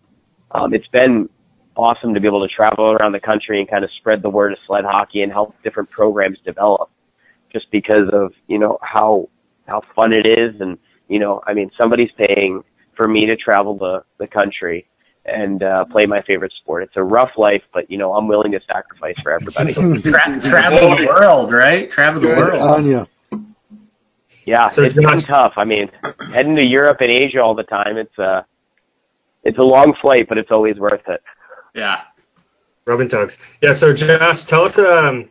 [0.52, 1.30] um, it's been
[1.78, 4.52] awesome to be able to travel around the country and kind of spread the word
[4.52, 6.90] of sled hockey and help different programs develop
[7.54, 9.30] just because of, you know, how,
[9.68, 10.60] how fun it is.
[10.60, 12.64] And, you know, I mean, somebody's paying
[12.96, 14.88] for me to travel the, the country
[15.26, 16.84] and uh, play my favorite sport.
[16.84, 19.74] It's a rough life, but you know I'm willing to sacrifice for everybody.
[20.02, 21.92] Tra- travel the world, right?
[21.92, 22.62] Travel the Good world.
[22.62, 23.06] on you.
[24.46, 25.54] yeah, So it's Josh- getting tough.
[25.58, 25.92] I mean,
[26.34, 27.98] heading to Europe and Asia all the time.
[27.98, 28.44] It's uh
[29.44, 31.22] it's a long flight, but it's always worth it.
[31.74, 32.02] Yeah.
[32.86, 33.38] Rubbing tugs.
[33.62, 33.74] Yeah.
[33.74, 34.78] So Josh, tell us.
[34.78, 35.30] Um,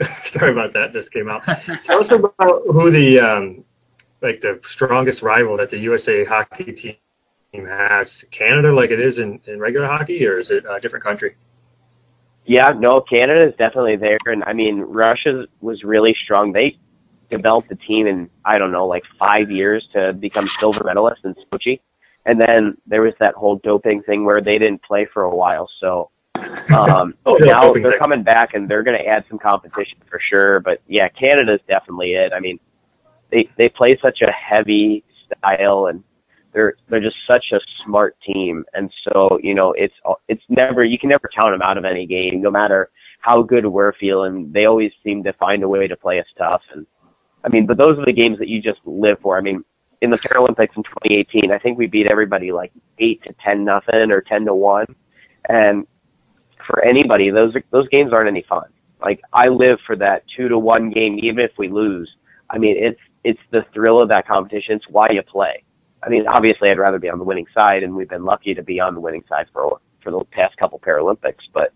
[0.24, 0.92] sorry about that.
[0.92, 1.44] Just came out.
[1.82, 3.64] Tell us about who the um,
[4.22, 6.96] like the strongest rival that the USA hockey team
[7.66, 8.24] has.
[8.30, 11.36] Canada, like it is in, in regular hockey, or is it a different country?
[12.44, 16.52] Yeah, no, Canada is definitely there, and I mean Russia was really strong.
[16.52, 16.78] They
[17.30, 21.34] developed a team in I don't know like five years to become silver medalists in
[21.52, 21.80] Sochi,
[22.26, 25.68] and then there was that whole doping thing where they didn't play for a while.
[25.80, 26.10] So
[26.74, 27.98] um, Oh, now they're thing.
[27.98, 30.60] coming back and they're going to add some competition for sure.
[30.60, 32.32] But yeah, Canada's definitely it.
[32.32, 32.58] I mean,
[33.30, 36.02] they they play such a heavy style and
[36.52, 39.94] they're they're just such a smart team, and so you know it's
[40.28, 43.66] it's never you can never count them out of any game, no matter how good
[43.66, 44.50] we're feeling.
[44.52, 46.86] They always seem to find a way to play us tough, and
[47.44, 49.36] I mean, but those are the games that you just live for.
[49.36, 49.64] I mean,
[50.00, 54.12] in the Paralympics in 2018, I think we beat everybody like eight to ten nothing
[54.12, 54.86] or ten to one,
[55.48, 55.86] and
[56.66, 58.66] for anybody, those those games aren't any fun.
[59.00, 62.10] Like I live for that two to one game, even if we lose.
[62.50, 64.76] I mean, it's it's the thrill of that competition.
[64.76, 65.64] It's why you play.
[66.02, 68.62] I mean, obviously, I'd rather be on the winning side, and we've been lucky to
[68.62, 71.42] be on the winning side for for the past couple Paralympics.
[71.52, 71.72] But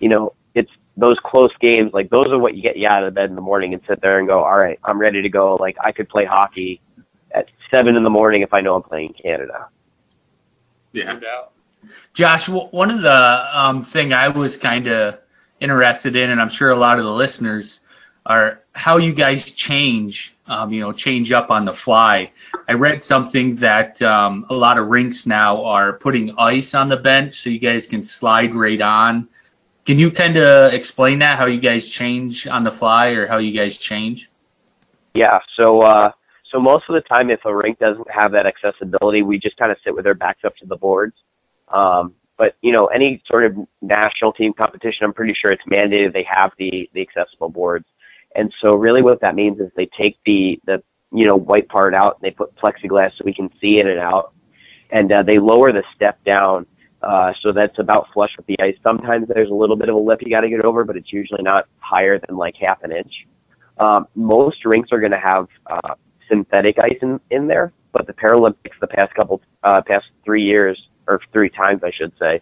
[0.00, 1.92] you know, it's those close games.
[1.94, 4.00] Like those are what you get you out of bed in the morning and sit
[4.02, 5.56] there and go, all right, I'm ready to go.
[5.56, 6.80] Like I could play hockey
[7.34, 9.68] at seven in the morning if I know I'm playing Canada.
[10.92, 11.18] Yeah.
[12.14, 15.18] Josh, one of the um, thing I was kind of
[15.60, 17.80] interested in, and I'm sure a lot of the listeners
[18.24, 22.30] are how you guys change, um, you know, change up on the fly.
[22.68, 26.96] I read something that um, a lot of rinks now are putting ice on the
[26.96, 29.28] bench so you guys can slide right on.
[29.84, 33.38] Can you kind of explain that, how you guys change on the fly or how
[33.38, 34.30] you guys change?
[35.12, 35.38] Yeah.
[35.56, 36.12] So uh,
[36.54, 39.72] so most of the time, if a rink doesn't have that accessibility, we just kind
[39.72, 41.16] of sit with our backs up to the boards.
[41.68, 46.12] Um, but you know, any sort of national team competition, I'm pretty sure it's mandated
[46.12, 47.86] they have the the accessible boards.
[48.36, 51.92] And so really, what that means is they take the the you know white part
[51.92, 54.32] out and they put plexiglass so we can see in and out,
[54.90, 56.66] and uh, they lower the step down.
[57.02, 58.76] Uh, so that's about flush with the ice.
[58.82, 61.12] Sometimes there's a little bit of a lip you got to get over, but it's
[61.12, 63.12] usually not higher than like half an inch.
[63.78, 65.94] Um, most rinks are going to have uh,
[66.28, 70.80] synthetic ice in, in there, but the Paralympics the past couple, uh, past three years
[71.06, 72.40] or three times, I should say,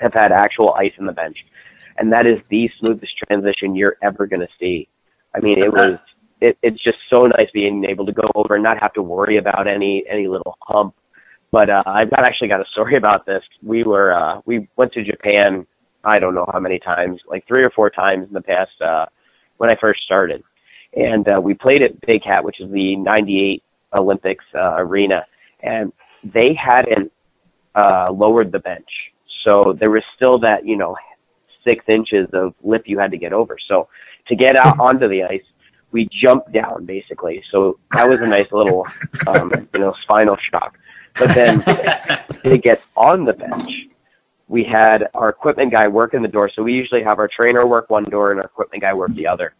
[0.00, 1.36] have had actual ice in the bench,
[1.98, 4.88] and that is the smoothest transition you're ever going to see.
[5.34, 5.98] I mean, it was
[6.40, 9.36] it, it's just so nice being able to go over and not have to worry
[9.38, 10.94] about any any little hump.
[11.50, 13.42] But uh, I've got actually got a story about this.
[13.62, 15.66] We were uh, we went to Japan.
[16.04, 19.06] I don't know how many times, like three or four times in the past uh,
[19.56, 20.42] when I first started,
[20.94, 23.62] and uh, we played at Big Hat, which is the '98
[23.94, 25.24] Olympics uh, arena,
[25.62, 25.92] and
[26.24, 27.12] they hadn't
[27.74, 28.88] uh, lowered the bench,
[29.44, 30.96] so there was still that you know
[31.64, 33.56] six inches of lip you had to get over.
[33.68, 33.88] So
[34.28, 35.42] to get out onto the ice,
[35.92, 37.42] we jumped down basically.
[37.50, 38.86] So that was a nice little
[39.26, 40.78] um, you know spinal shock.
[41.18, 41.62] But then
[42.44, 43.70] to get on the bench,
[44.48, 46.50] we had our equipment guy working the door.
[46.54, 49.26] So we usually have our trainer work one door and our equipment guy work the
[49.26, 49.54] other.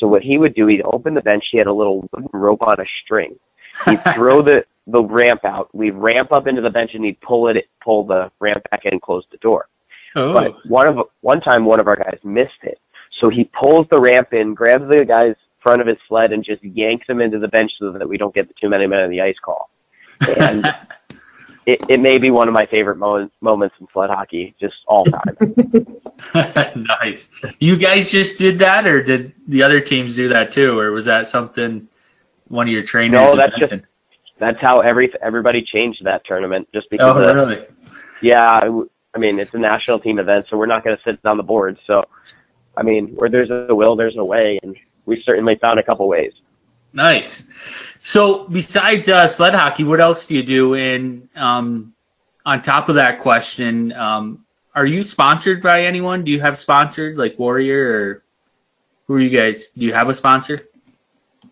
[0.00, 1.44] So what he would do, he'd open the bench.
[1.52, 3.38] He had a little wooden rope on a string.
[3.84, 5.72] He'd throw the the ramp out.
[5.74, 8.94] We'd ramp up into the bench and he'd pull it, pull the ramp back in
[8.94, 9.68] and close the door.
[10.16, 12.78] Oh, But one of one time, one of our guys missed it.
[13.20, 16.64] So he pulls the ramp in, grabs the guy's front of his sled, and just
[16.64, 19.10] yanks him into the bench so that we don't get the too many men on
[19.10, 19.68] the ice call.
[20.38, 20.64] And
[21.70, 25.04] it, it may be one of my favorite moments moments in sled hockey, just all
[25.04, 25.36] time.
[27.00, 27.28] nice.
[27.60, 31.04] You guys just did that, or did the other teams do that too, or was
[31.04, 31.88] that something
[32.48, 33.12] one of your trainers?
[33.12, 33.86] No, that's just- invented?
[34.38, 37.14] That's how every everybody changed that tournament, just because.
[37.14, 37.66] Oh, of- really?
[38.22, 38.60] Yeah,
[39.14, 41.42] I mean it's a national team event, so we're not going to sit on the
[41.42, 41.78] board.
[41.86, 42.04] So,
[42.76, 46.08] I mean, where there's a will, there's a way, and we certainly found a couple
[46.08, 46.32] ways.
[46.92, 47.42] Nice.
[48.02, 50.74] So, besides uh, sled hockey, what else do you do?
[50.74, 51.92] And um,
[52.46, 56.24] on top of that question, um, are you sponsored by anyone?
[56.24, 58.22] Do you have sponsored like Warrior or
[59.06, 59.66] who are you guys?
[59.76, 60.68] Do you have a sponsor?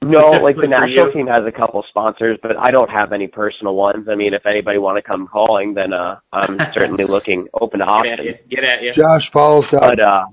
[0.02, 3.74] No, like the national team has a couple sponsors, but I don't have any personal
[3.74, 4.08] ones.
[4.08, 7.86] I mean, if anybody want to come calling, then uh, I'm certainly looking open to
[7.86, 8.26] Get at options.
[8.28, 8.38] you.
[8.48, 8.92] Get at you.
[8.92, 10.26] Josh Pauls got But uh,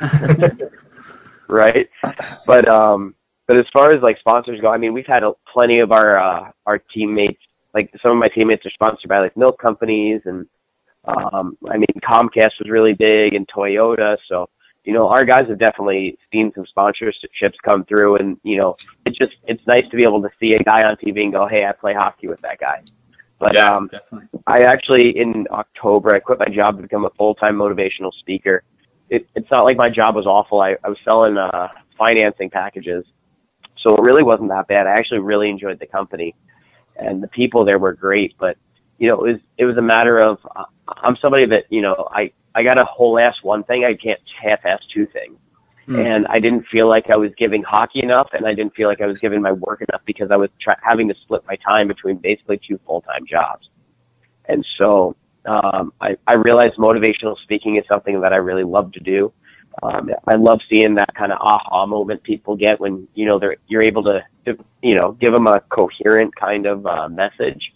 [1.48, 1.88] right,
[2.46, 3.14] but um,
[3.50, 6.20] but as far as like sponsors go, I mean, we've had a, plenty of our
[6.20, 7.42] uh, our teammates.
[7.74, 10.46] Like some of my teammates are sponsored by like milk companies, and
[11.04, 14.16] um, I mean, Comcast was really big, and Toyota.
[14.28, 14.48] So
[14.84, 19.18] you know, our guys have definitely seen some sponsorships come through, and you know, it's
[19.18, 21.64] just it's nice to be able to see a guy on TV and go, "Hey,
[21.64, 22.84] I play hockey with that guy."
[23.40, 24.28] But Yeah, um, definitely.
[24.46, 28.62] I actually in October I quit my job to become a full time motivational speaker.
[29.08, 30.60] It, it's not like my job was awful.
[30.60, 31.66] I, I was selling uh,
[31.98, 33.04] financing packages,
[33.82, 34.86] so it really wasn't that bad.
[34.86, 36.34] I actually really enjoyed the company,
[36.96, 38.34] and the people there were great.
[38.38, 38.56] But
[38.98, 42.08] you know, it was it was a matter of uh, I'm somebody that you know
[42.12, 43.84] I I got a whole ass one thing.
[43.84, 45.38] I can't half ass two things.
[45.88, 46.06] Mm.
[46.06, 49.00] And I didn't feel like I was giving hockey enough, and I didn't feel like
[49.00, 51.88] I was giving my work enough because I was try- having to split my time
[51.88, 53.68] between basically two full time jobs.
[54.44, 55.16] And so
[55.46, 59.32] um, I, I realized motivational speaking is something that I really love to do.
[59.82, 63.56] Um, I love seeing that kind of aha moment people get when you know they're
[63.68, 64.20] you're able to,
[64.82, 67.72] you know give them a coherent kind of uh, message.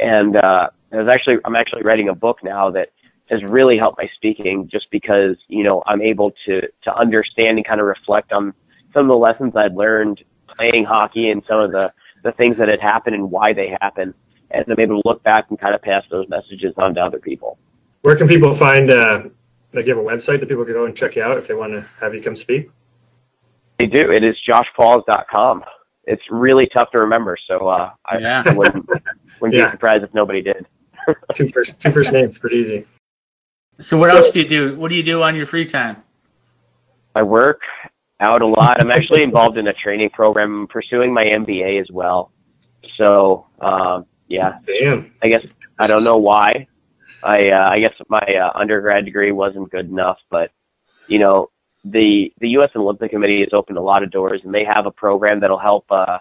[0.00, 2.90] And uh, I was actually I'm actually writing a book now that
[3.30, 7.66] has really helped my speaking just because you know I'm able to to understand and
[7.66, 8.54] kind of reflect on
[8.92, 11.92] some of the lessons I'd learned playing hockey and some of the
[12.22, 14.14] the things that had happened and why they happened
[14.50, 17.18] and I'm able to look back and kind of pass those messages on to other
[17.18, 17.58] people.
[18.02, 18.90] Where can people find?
[18.90, 19.24] Uh,
[19.72, 21.54] like you have a website that people can go and check you out if they
[21.54, 22.70] want to have you come speak.
[23.78, 24.10] They do.
[24.10, 25.64] It is joshpauls.com.
[26.04, 28.42] It's really tough to remember, so uh, I, Yeah.
[28.46, 28.88] I wouldn't,
[29.40, 29.66] wouldn't Yeah.
[29.66, 30.66] be surprised if nobody did.
[31.34, 32.86] Two first two first names, pretty easy.
[33.80, 34.76] So, what So- else do you do?
[34.78, 36.02] What do you do on your free time?
[37.14, 37.60] I work
[38.20, 38.80] out a lot.
[38.80, 40.62] I'm actually involved in a training program.
[40.62, 42.30] I'm pursuing my MBA as well.
[42.96, 45.12] So, um, yeah, Damn.
[45.22, 45.46] I guess
[45.78, 46.67] I don't know why.
[47.22, 50.50] I uh, I guess my uh, undergrad degree wasn't good enough, but
[51.06, 51.50] you know
[51.84, 52.70] the the U.S.
[52.76, 55.84] Olympic Committee has opened a lot of doors, and they have a program that'll help
[55.90, 56.18] uh,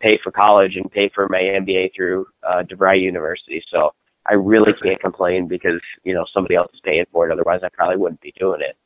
[0.00, 3.62] pay for college and pay for my MBA through uh, DeVry University.
[3.70, 3.92] So
[4.26, 7.32] I really can't complain because you know somebody else is paying for it.
[7.32, 8.76] Otherwise, I probably wouldn't be doing it.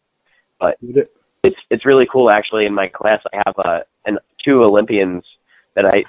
[0.59, 0.79] But
[1.42, 2.66] it's it's really cool actually.
[2.66, 5.24] In my class, I have uh, an two Olympians
[5.74, 6.05] that I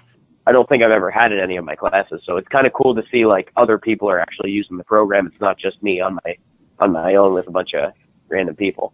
[0.49, 2.23] I don't think I've ever had it in any of my classes.
[2.25, 5.27] So it's kind of cool to see like other people are actually using the program.
[5.27, 6.37] It's not just me on my
[6.79, 7.93] on my own with a bunch of
[8.29, 8.91] random people.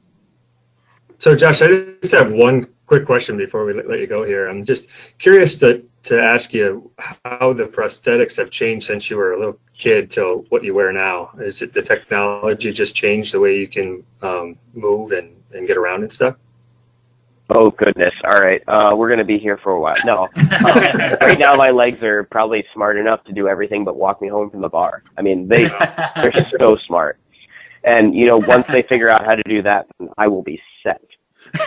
[1.19, 1.67] So, Josh, I
[2.01, 4.49] just have one quick question before we let let you go here.
[4.49, 4.87] I'm just
[5.17, 6.91] curious to, to ask you
[7.23, 10.91] how the prosthetics have changed since you were a little kid till what you wear
[10.91, 11.29] now.
[11.39, 15.77] Is it the technology just changed the way you can um, move and, and get
[15.77, 16.35] around and stuff?
[17.49, 18.13] Oh goodness!
[18.23, 19.95] All right, uh, we're gonna be here for a while.
[20.03, 20.47] No, um,
[21.21, 24.49] right now my legs are probably smart enough to do everything but walk me home
[24.49, 25.03] from the bar.
[25.17, 25.67] I mean, they
[26.15, 27.19] they're so smart,
[27.83, 29.85] and you know once they figure out how to do that,
[30.17, 31.01] I will be set.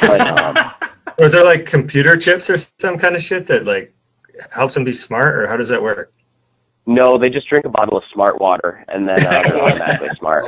[0.00, 0.56] But um,
[1.18, 3.92] Or is there like computer chips or some kind of shit that like
[4.50, 6.12] helps them be smart, or how does that work?
[6.90, 10.46] No, they just drink a bottle of smart water and then uh, they're automatically smart.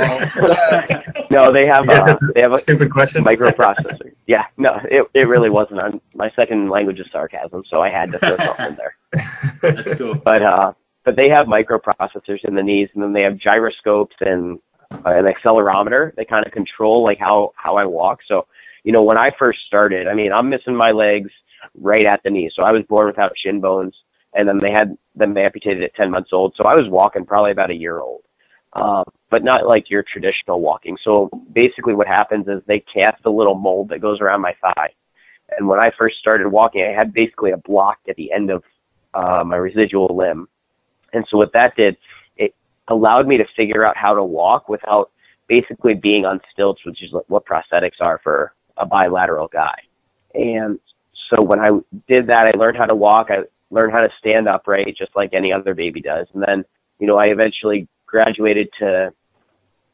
[1.31, 3.23] no, they have uh, they have a Stupid question.
[3.23, 4.13] microprocessor.
[4.27, 5.81] Yeah, no, it it really wasn't.
[5.81, 8.97] on my second language is sarcasm, so I had to throw something there.
[9.61, 10.15] That's cool.
[10.15, 10.73] But uh,
[11.05, 14.59] but they have microprocessors in the knees, and then they have gyroscopes and
[14.93, 16.15] uh, an accelerometer.
[16.17, 18.21] They kind of control like how how I walk.
[18.27, 18.47] So
[18.83, 21.31] you know, when I first started, I mean, I'm missing my legs
[21.79, 22.51] right at the knee.
[22.57, 23.95] So I was born without shin bones,
[24.35, 26.55] and then they had them amputated at 10 months old.
[26.57, 28.23] So I was walking probably about a year old,
[28.75, 30.97] um, but not like your traditional walking.
[31.03, 34.91] So basically, what happens is they cast a little mold that goes around my thigh.
[35.57, 38.63] And when I first started walking, I had basically a block at the end of
[39.15, 40.47] uh, my residual limb.
[41.13, 41.97] And so what that did,
[42.37, 42.55] it
[42.87, 45.11] allowed me to figure out how to walk without
[45.49, 49.75] basically being on stilts, which is what prosthetics are for a bilateral guy.
[50.35, 50.79] And
[51.29, 51.71] so when I
[52.09, 53.29] did that, I learned how to walk.
[53.31, 53.39] I
[53.71, 56.27] learned how to stand upright, just like any other baby does.
[56.35, 56.65] And then,
[56.99, 59.13] you know, I eventually graduated to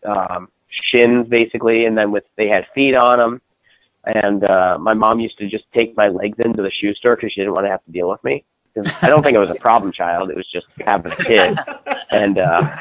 [0.05, 0.49] um,
[0.91, 3.43] shins, basically, and then with they had feet on them.
[4.05, 7.33] And uh, my mom used to just take my legs into the shoe store because
[7.33, 8.45] she didn't want to have to deal with me.
[8.75, 10.29] 'Cause I don't think I was a problem child.
[10.31, 11.59] It was just having a kid.
[12.11, 12.77] And uh,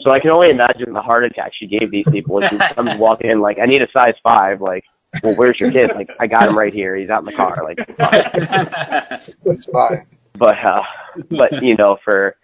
[0.00, 2.96] so I can only imagine the heart attack she gave these people when she comes
[2.98, 4.60] walking in like, I need a size five.
[4.60, 4.84] Like,
[5.22, 5.90] well, where's your kid?
[5.94, 6.94] Like, I got him right here.
[6.96, 7.64] He's out in the car.
[7.64, 7.78] Like,
[9.46, 10.06] It's fine.
[10.38, 10.82] But uh,
[11.30, 12.36] but you know, for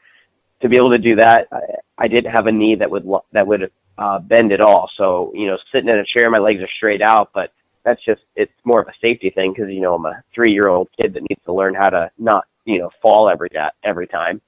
[0.61, 1.61] to be able to do that, I,
[1.99, 4.91] I didn't have a knee that would that would uh, bend at all.
[4.97, 7.53] So you know, sitting in a chair, my legs are straight out, but
[7.85, 10.69] that's just it's more of a safety thing because you know I'm a three year
[10.69, 13.51] old kid that needs to learn how to not you know fall every
[13.85, 14.41] every time.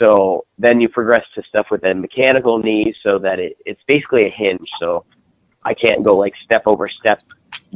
[0.00, 4.26] So then you progress to stuff with a mechanical knee, so that it, it's basically
[4.26, 4.68] a hinge.
[4.80, 5.04] So
[5.64, 7.22] I can't go like step over step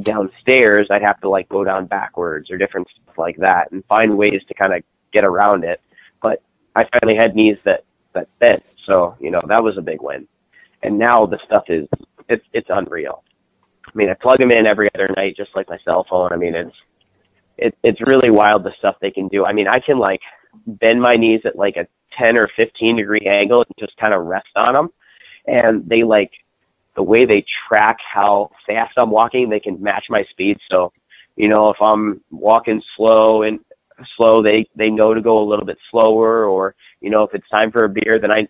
[0.02, 0.88] downstairs.
[0.90, 4.42] I'd have to like go down backwards or different stuff like that, and find ways
[4.48, 4.82] to kind of
[5.12, 5.80] get around it.
[6.22, 6.42] But
[6.74, 7.84] I finally had knees that
[8.14, 10.26] that bent, so you know that was a big win.
[10.82, 11.88] And now the stuff is
[12.28, 13.22] it's it's unreal.
[13.86, 16.32] I mean, I plug them in every other night, just like my cell phone.
[16.32, 16.76] I mean, it's
[17.56, 19.44] it, it's really wild the stuff they can do.
[19.44, 20.20] I mean, I can like
[20.66, 21.86] bend my knees at like a
[22.22, 24.88] 10 or 15 degree angle and just kind of rest on them.
[25.46, 26.30] And they like
[26.94, 30.58] the way they track how fast I'm walking, they can match my speed.
[30.70, 30.92] So,
[31.36, 33.60] you know, if I'm walking slow and
[34.16, 37.48] slow, they, they know to go a little bit slower or, you know, if it's
[37.48, 38.48] time for a beer, then I,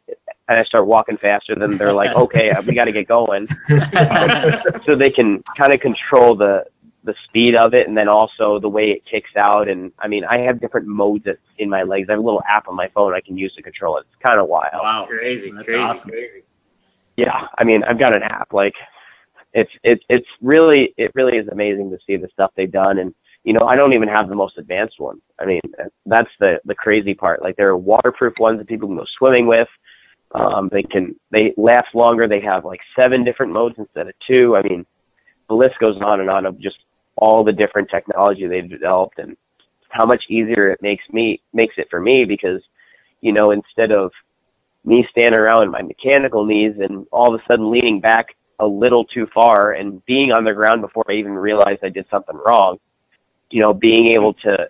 [0.49, 3.49] and I start walking faster, then they're like, okay, we got to get going.
[3.68, 6.64] so they can kind of control the,
[7.05, 9.68] the speed of it and then also the way it kicks out.
[9.68, 12.09] And I mean, I have different modes that- in my legs.
[12.09, 14.07] I have a little app on my phone I can use to control it.
[14.11, 14.82] It's kind of wild.
[14.82, 15.07] wow.
[15.09, 16.11] Crazy, That's crazy, awesome.
[16.11, 16.42] crazy.
[17.16, 18.53] Yeah, I mean, I've got an app.
[18.53, 18.74] Like,
[19.55, 22.99] it's it's it's really it really is amazing to see the stuff they've done.
[22.99, 23.12] And
[23.49, 25.22] you know, I don't even have the most advanced one.
[25.40, 25.62] I mean,
[26.05, 27.40] that's the the crazy part.
[27.40, 29.68] Like, there are waterproof ones that people can go swimming with.
[30.34, 32.28] Um, they can they last longer.
[32.28, 34.55] They have like seven different modes instead of two.
[34.55, 34.84] I mean,
[35.49, 36.76] the list goes on and on of just
[37.16, 39.34] all the different technology they've developed and
[39.88, 42.61] how much easier it makes me makes it for me because
[43.22, 44.12] you know instead of
[44.84, 48.26] me standing around in my mechanical knees and all of a sudden leaning back
[48.61, 52.05] a little too far and being on the ground before I even realized I did
[52.11, 52.78] something wrong,
[53.51, 54.68] you know, being able to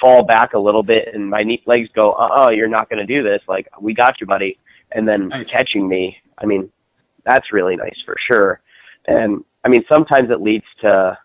[0.00, 3.04] fall back a little bit and my knee legs go, uh uh, you're not going
[3.04, 3.40] to do this.
[3.48, 4.58] Like, we got you, buddy.
[4.92, 5.46] And then Nice.
[5.48, 6.70] catching me, I mean,
[7.24, 8.60] that's really nice for sure.
[9.06, 11.18] And I mean, sometimes it leads to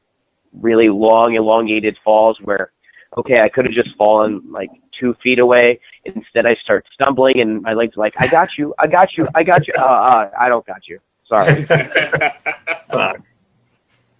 [0.53, 2.71] really long, elongated falls where,
[3.17, 4.69] okay, I could have just fallen like
[4.99, 5.79] two feet away.
[6.05, 9.27] Instead, I start stumbling and my legs are like, I got you, I got you,
[9.35, 9.73] I got you.
[9.77, 10.99] Uh, uh, I don't got you.
[11.27, 11.65] Sorry.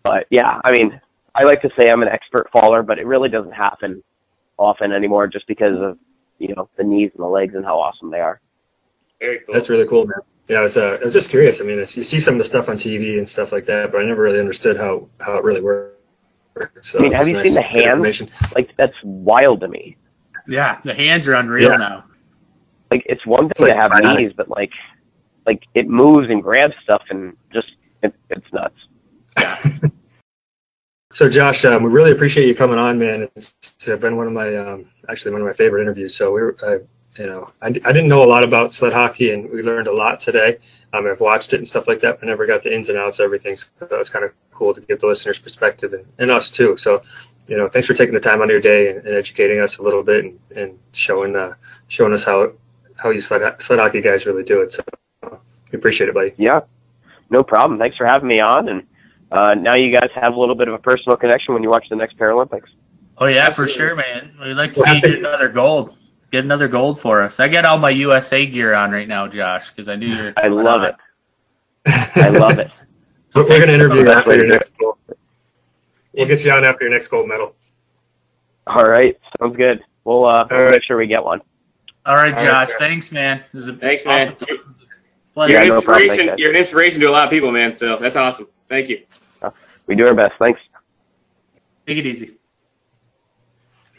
[0.03, 0.99] but yeah, I mean,
[1.39, 4.03] I like to say I'm an expert faller, but it really doesn't happen
[4.57, 5.97] often anymore just because of,
[6.37, 8.41] you know, the knees and the legs and how awesome they are.
[9.21, 9.53] Very cool.
[9.53, 10.19] That's really cool, man.
[10.49, 11.61] Yeah, I was, uh, I was just curious.
[11.61, 13.91] I mean, it's, you see some of the stuff on TV and stuff like that,
[13.91, 15.93] but I never really understood how, how it really works.
[16.81, 18.21] So I mean, have it's you nice seen the hands?
[18.53, 19.95] Like, that's wild to me.
[20.47, 21.77] Yeah, the hands are unreal Yeah.
[21.77, 22.03] now.
[22.91, 24.17] Like, it's one It's thing like to have bionic.
[24.17, 24.71] knees, but like,
[25.45, 27.67] like it moves and grabs stuff and just,
[28.03, 28.75] it, it's nuts.
[31.19, 33.29] So, Josh, um, we really appreciate you coming on, man.
[33.35, 36.15] It's, it's been one of my, um, actually one of my favorite interviews.
[36.15, 36.77] So we were, uh,
[37.21, 39.91] you know, I, I didn't know a lot about sled hockey, and we learned a
[39.91, 40.59] lot today.
[40.93, 43.19] Um, I've watched it and stuff like that, but never got the ins and outs
[43.19, 43.57] of everything.
[43.57, 46.77] So that was kind of cool to get the listeners' perspective and, and us too.
[46.77, 47.01] So,
[47.49, 49.79] you know, thanks for taking the time out of your day and, and educating us
[49.79, 51.55] a little bit and, and showing uh,
[51.89, 52.53] showing us how
[52.95, 54.71] how you sled sled hockey guys really do it.
[54.71, 54.83] So
[55.23, 55.35] uh,
[55.69, 56.33] we appreciate it, buddy.
[56.37, 56.61] Yeah,
[57.29, 57.77] no problem.
[57.77, 58.69] Thanks for having me on.
[58.69, 58.83] And
[59.31, 61.87] uh, now you guys have a little bit of a personal connection when you watch
[61.89, 62.67] the next Paralympics.
[63.17, 63.73] Oh yeah, Absolutely.
[63.73, 64.33] for sure, man.
[64.41, 65.95] We'd like to see you get another gold.
[66.31, 67.39] get another gold for us.
[67.39, 70.33] I got all my USA gear on right now, Josh, because I knew you were.
[70.37, 70.85] I love on.
[70.85, 70.95] it.
[72.15, 72.71] I love it.
[73.31, 74.97] So we're going to interview you after your next gold.
[76.13, 77.55] We'll get you on after your next gold medal.
[78.67, 79.81] All right, sounds good.
[80.03, 80.71] We'll uh, we'll right.
[80.71, 81.41] make sure we get one.
[82.05, 82.69] All right, All right, Josh.
[82.69, 82.75] sir.
[82.79, 83.43] thanks, man.
[83.53, 84.33] This is a Thanks, man.
[84.33, 84.59] awesome- You-
[85.33, 85.51] pleasure.
[85.53, 86.07] You're an Yeah, no problem.
[86.07, 86.37] inspiration.
[86.37, 87.75] You're an inspiration to a lot of people, man.
[87.75, 88.47] So that's awesome.
[88.69, 89.03] Thank you.
[89.87, 90.35] We do our best.
[90.37, 90.61] Thanks.
[91.87, 92.35] Take it easy.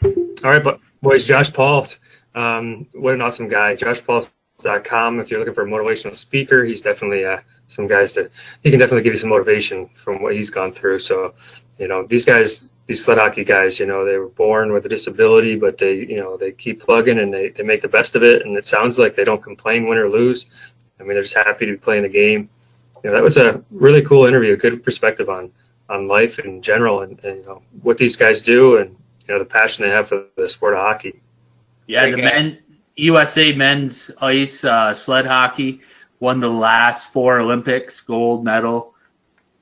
[0.03, 1.87] All right, but boys, Josh Paul,
[2.33, 3.75] um, what an awesome guy.
[3.75, 5.19] JoshPauls.com.
[5.19, 8.31] If you're looking for a motivational speaker, he's definitely uh, some guys that
[8.63, 10.99] he can definitely give you some motivation from what he's gone through.
[10.99, 11.35] So,
[11.77, 14.89] you know, these guys, these sled hockey guys, you know, they were born with a
[14.89, 18.23] disability, but they, you know, they keep plugging and they, they make the best of
[18.23, 18.45] it.
[18.45, 20.45] And it sounds like they don't complain, win or lose.
[20.99, 22.49] I mean, they're just happy to be playing the game.
[23.03, 25.51] You know, that was a really cool interview, a good perspective on
[25.89, 28.95] on life in general and, and you know what these guys do and
[29.27, 31.21] you know the passion they have for the sport of hockey.
[31.87, 32.29] Yeah, Great the guy.
[32.29, 32.57] men
[32.95, 35.81] USA men's ice uh, sled hockey
[36.19, 38.93] won the last four Olympics gold medal.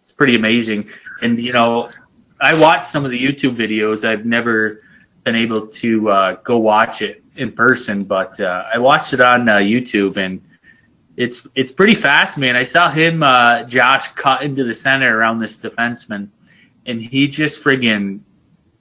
[0.04, 0.90] It's pretty amazing.
[1.22, 1.90] And you know,
[2.42, 4.04] I watched some of the YouTube videos.
[4.08, 4.84] I've never
[5.24, 9.48] been able to uh, go watch it in person, but uh, I watched it on
[9.48, 10.42] uh, YouTube, and
[11.20, 12.56] it's it's pretty fast, man.
[12.56, 16.30] I saw him, uh, Josh, cut into the center around this defenseman,
[16.86, 18.22] and he just friggin'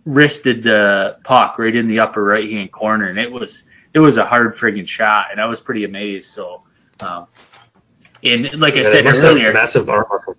[0.07, 4.19] wristed the puck right in the upper right hand corner, and it was it was
[4.19, 6.27] a hard friggin' shot, and I was pretty amazed.
[6.27, 6.63] So,
[7.01, 7.27] um,
[8.23, 10.37] and like I Yeah, they said earlier, massive arm muscle.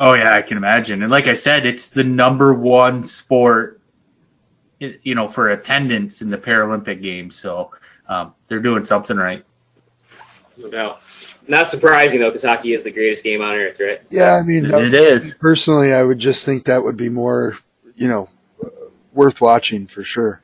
[0.00, 1.04] oh yeah, I can imagine.
[1.04, 3.80] And like I said, it's the number one sport,
[4.80, 7.38] you know, for attendance in the Paralympic Games.
[7.38, 7.70] So
[8.08, 9.44] um, they're doing something right.
[10.56, 11.02] No doubt.
[11.48, 14.00] Not surprising though, because hockey is the greatest game on earth, right?
[14.10, 15.34] Yeah, I mean, It is.
[15.34, 17.56] personally, I would just think that would be more,
[17.94, 18.28] you know,
[19.12, 20.42] worth watching for sure.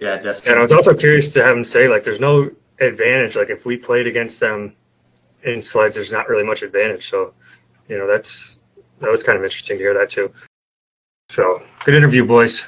[0.00, 0.50] Yeah, definitely.
[0.50, 2.50] And I was also curious to have him say like there's no
[2.80, 3.36] advantage.
[3.36, 4.74] Like if we played against them
[5.42, 7.08] in sleds, there's not really much advantage.
[7.08, 7.34] So,
[7.88, 8.58] you know, that's
[9.00, 10.32] that was kind of interesting to hear that too.
[11.30, 12.64] So good interview, boys.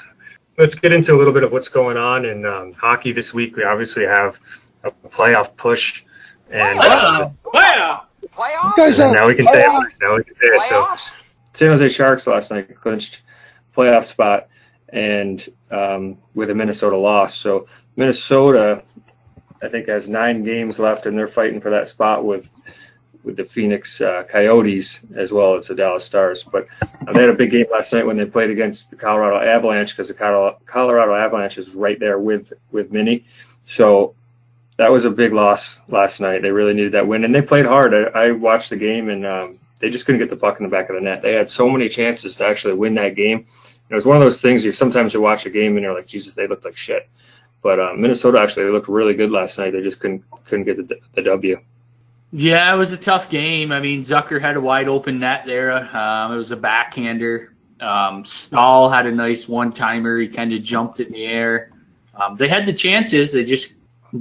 [0.58, 3.56] Let's get into a little bit of what's going on in um, hockey this week.
[3.56, 4.38] We obviously have
[4.84, 6.04] a playoff push,
[6.50, 8.06] and Wow.
[8.36, 9.02] Playoffs?
[9.02, 9.94] And now we can say it.
[10.00, 10.62] Now we can say it.
[10.68, 10.86] So
[11.54, 13.22] San Jose Sharks last night clinched
[13.74, 14.48] playoff spot,
[14.90, 17.34] and um, with a Minnesota loss.
[17.36, 17.66] So
[17.96, 18.82] Minnesota,
[19.62, 22.48] I think, has nine games left, and they're fighting for that spot with
[23.24, 26.44] with the Phoenix uh, Coyotes as well as the Dallas Stars.
[26.44, 29.44] But uh, they had a big game last night when they played against the Colorado
[29.44, 33.24] Avalanche because the Colorado, Colorado Avalanche is right there with with Mini.
[33.66, 34.14] So
[34.76, 36.42] that was a big loss last night.
[36.42, 37.94] They really needed that win, and they played hard.
[37.94, 40.70] I, I watched the game, and um, they just couldn't get the puck in the
[40.70, 41.22] back of the net.
[41.22, 43.46] They had so many chances to actually win that game.
[43.88, 46.06] It was one of those things you sometimes you watch a game and you're like,
[46.06, 47.08] Jesus, they looked like shit.
[47.62, 49.72] But uh, Minnesota actually looked really good last night.
[49.72, 51.60] They just couldn't couldn't get the, the W.
[52.32, 53.70] Yeah, it was a tough game.
[53.70, 55.72] I mean, Zucker had a wide open net there.
[55.72, 57.54] Um, it was a backhander.
[57.80, 60.18] Um, Staal had a nice one timer.
[60.18, 61.70] He kind of jumped in the air.
[62.14, 63.32] Um, they had the chances.
[63.32, 63.68] They just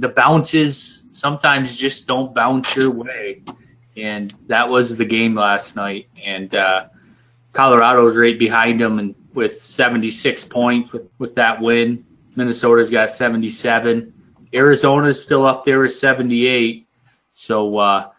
[0.00, 3.42] the bounces sometimes just don't bounce your way,
[3.96, 6.08] and that was the game last night.
[6.24, 6.86] And uh,
[7.52, 12.04] Colorado's right behind them, and with 76 points with, with that win.
[12.34, 14.12] Minnesota's got 77.
[14.52, 16.88] Arizona's still up there with 78.
[17.32, 18.10] So, uh,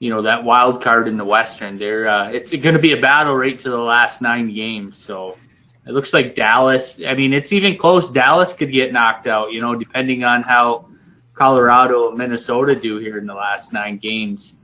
[0.00, 3.00] you know, that wild card in the Western, there, uh, it's going to be a
[3.00, 4.98] battle right to the last nine games.
[4.98, 5.38] So
[5.86, 8.10] it looks like Dallas, I mean, it's even close.
[8.10, 10.88] Dallas could get knocked out, you know, depending on how
[11.36, 14.54] Colorado and Minnesota do here in the last nine games,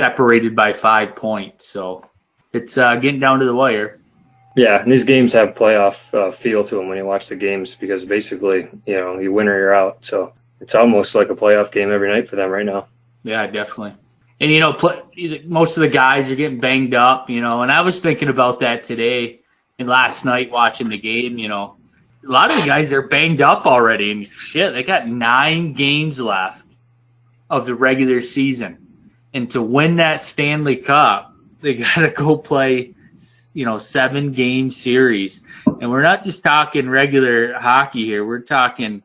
[0.00, 1.68] separated by five points.
[1.68, 2.04] So
[2.52, 4.00] it's uh, getting down to the wire.
[4.56, 7.74] Yeah, and these games have playoff uh, feel to them when you watch the games
[7.74, 10.04] because basically, you know, you win or you're out.
[10.04, 12.88] So it's almost like a playoff game every night for them right now.
[13.22, 13.94] Yeah, definitely.
[14.40, 14.76] And you know,
[15.44, 17.62] most of the guys are getting banged up, you know.
[17.62, 19.40] And I was thinking about that today
[19.78, 21.38] and last night watching the game.
[21.38, 21.76] You know,
[22.26, 26.20] a lot of the guys are banged up already, and shit, they got nine games
[26.20, 26.64] left
[27.50, 28.78] of the regular season,
[29.34, 32.94] and to win that Stanley Cup, they got to go play,
[33.54, 35.40] you know, seven game series.
[35.66, 39.02] And we're not just talking regular hockey here; we're talking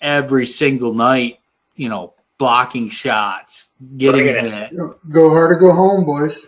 [0.00, 1.40] every single night,
[1.74, 4.36] you know, blocking shots, getting it.
[4.36, 4.72] in it.
[5.10, 6.46] Go hard or go home, boys.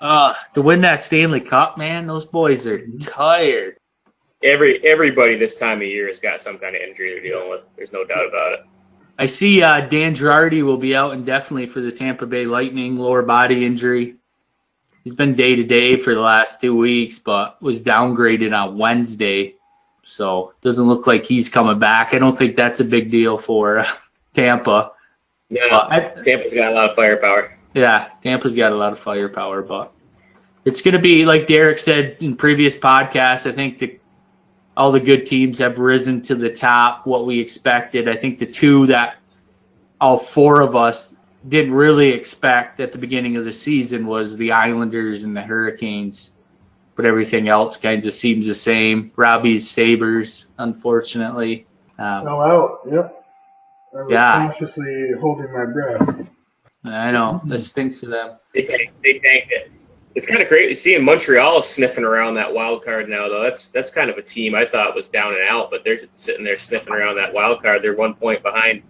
[0.00, 3.76] Uh, to win that Stanley Cup, man, those boys are tired.
[4.44, 7.68] Every everybody this time of year has got some kind of injury they're dealing with.
[7.76, 8.60] There's no doubt about it.
[9.18, 13.22] I see uh, Dan Girardi will be out indefinitely for the Tampa Bay Lightning, lower
[13.22, 14.16] body injury.
[15.02, 19.54] He's been day to day for the last two weeks, but was downgraded on Wednesday
[20.04, 22.14] so doesn't look like he's coming back.
[22.14, 23.92] I don't think that's a big deal for uh,
[24.34, 24.92] Tampa.
[25.50, 27.56] No, I, Tampa's got a lot of firepower.
[27.74, 29.92] yeah, Tampa's got a lot of firepower, but
[30.64, 33.46] it's going to be like Derek said in previous podcasts.
[33.46, 33.98] I think the
[34.76, 37.06] all the good teams have risen to the top.
[37.06, 38.08] What we expected.
[38.08, 39.16] I think the two that
[40.00, 41.14] all four of us
[41.48, 46.32] didn't really expect at the beginning of the season was the Islanders and the Hurricanes.
[46.96, 49.10] But everything else kind of seems the same.
[49.16, 51.66] Robbie's Sabres, unfortunately.
[51.98, 52.78] Um, Fell out.
[52.86, 53.24] Yep.
[53.96, 54.46] I was Yeah.
[54.48, 56.28] cautiously holding my breath.
[56.84, 58.36] I know that stinks for them.
[58.52, 59.70] They tank, they tanked it.
[60.14, 63.42] It's kind of crazy seeing Montreal sniffing around that wild card now, though.
[63.42, 66.44] That's that's kind of a team I thought was down and out, but they're sitting
[66.44, 67.82] there sniffing around that wild card.
[67.82, 68.82] They're one point behind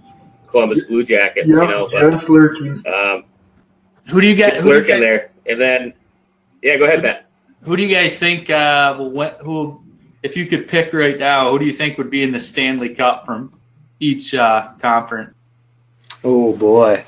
[0.49, 1.87] Columbus Blue Jackets, Yep, you know.
[1.87, 2.83] just lurking.
[2.87, 3.25] Um,
[4.11, 4.53] Who do you get?
[4.55, 5.31] it's Who do you lurking there.
[5.47, 5.95] And then,
[6.62, 7.27] yeah, go ahead, Matt.
[7.62, 8.51] Who do you guys think?
[8.51, 9.83] Uh, will win- who,
[10.22, 12.95] if you could pick right now, who do you think would be in the Stanley
[12.95, 13.59] Cup from
[13.99, 15.35] each uh, conference?
[16.22, 17.05] Oh boy,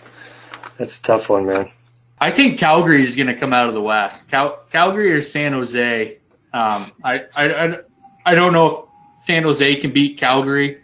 [0.78, 1.70] that's a tough one, man.
[2.18, 4.28] I think Calgary is going to come out of the West.
[4.30, 6.18] Cal- Calgary or San Jose.
[6.52, 7.78] Um, I, I, I,
[8.24, 8.88] I don't know
[9.18, 10.80] if San Jose can beat Calgary.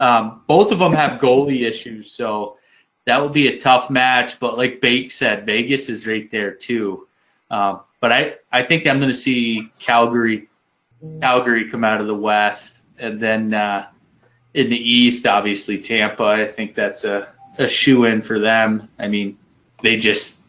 [0.00, 2.58] Um, both of them have goalie issues, so
[3.06, 4.38] that will be a tough match.
[4.38, 7.08] But like Bake said, Vegas is right there too.
[7.50, 10.48] Um, but I, I think I'm going to see Calgary,
[11.20, 13.86] Calgary come out of the West, and then uh,
[14.52, 16.24] in the East, obviously Tampa.
[16.24, 18.90] I think that's a, a shoe in for them.
[18.98, 19.38] I mean,
[19.82, 20.40] they just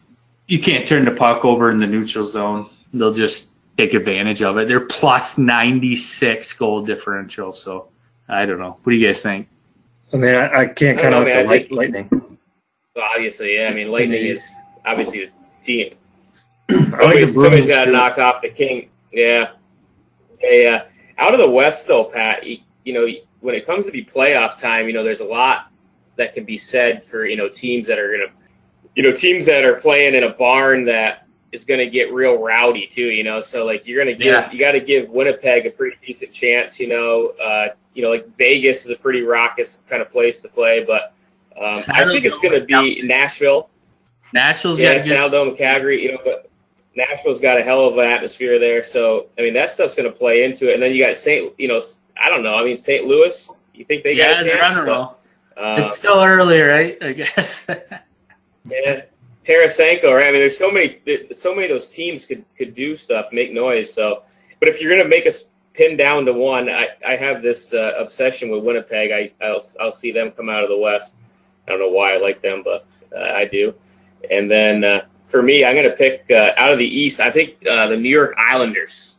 [0.46, 2.68] you can't turn the puck over in the neutral zone.
[2.92, 4.68] They'll just take advantage of it.
[4.68, 7.52] They're plus 96 goal differential.
[7.52, 7.88] So
[8.28, 8.78] I don't know.
[8.82, 9.48] What do you guys think?
[10.12, 12.38] I mean, I, I can't I count don't out man, the light, think- lightning.
[13.14, 14.42] Obviously, yeah, I mean, Lightning is
[14.86, 15.26] obviously
[15.60, 15.96] the team.
[16.70, 18.88] I like the Somebody's, somebody's Bruins, got to knock off the King.
[19.12, 19.50] Yeah.
[20.38, 20.80] Hey, uh,
[21.18, 23.06] out of the West, though, Pat, you, you know,
[23.40, 25.70] when it comes to the playoff time, you know, there's a lot
[26.16, 28.32] that can be said for, you know, teams that are going to,
[28.96, 32.38] you know, teams that are playing in a barn that is going to get real
[32.42, 33.40] rowdy, too, you know.
[33.40, 34.50] So, like, you're going to give, Yeah.
[34.50, 37.28] you got to give Winnipeg a pretty decent chance, you know.
[37.40, 41.14] Uh, you know, like Vegas is a pretty raucous kind of place to play, but
[41.58, 43.70] um, I think it's going to be Nashville.
[44.34, 46.50] Nashville's Yeah, got a good, Calgary, you know, but
[46.94, 48.82] Nashville's got a hell of an atmosphere there.
[48.84, 50.74] So, I mean, that stuff's going to play into it.
[50.74, 51.52] And then you got St.
[51.58, 51.82] You know,
[52.22, 52.54] I don't know.
[52.54, 53.06] I mean, St.
[53.06, 53.50] Louis.
[53.74, 54.76] You think they yeah, got a they're chance?
[54.76, 55.16] on a roll.
[55.56, 56.98] Uh, It's still early, right?
[57.02, 57.64] I guess.
[58.68, 59.02] yeah,
[59.44, 60.14] Tarasenko.
[60.14, 60.28] Right?
[60.28, 61.00] I mean, there's so many.
[61.34, 63.92] So many of those teams could could do stuff, make noise.
[63.92, 64.22] So,
[64.60, 67.72] but if you're going to make us pin down to one, I I have this
[67.72, 69.10] uh, obsession with Winnipeg.
[69.12, 71.16] I I'll I'll see them come out of the West.
[71.66, 73.74] I don't know why I like them, but uh, I do.
[74.30, 77.20] And then uh, for me, I'm going to pick uh, out of the East.
[77.20, 79.16] I think uh, the New York Islanders.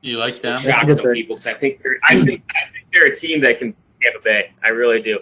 [0.00, 0.60] you like them?
[0.60, 3.58] Shock some people because I think they're I think I think they're a team that
[3.58, 4.50] can Tampa Bay.
[4.62, 5.20] I really do.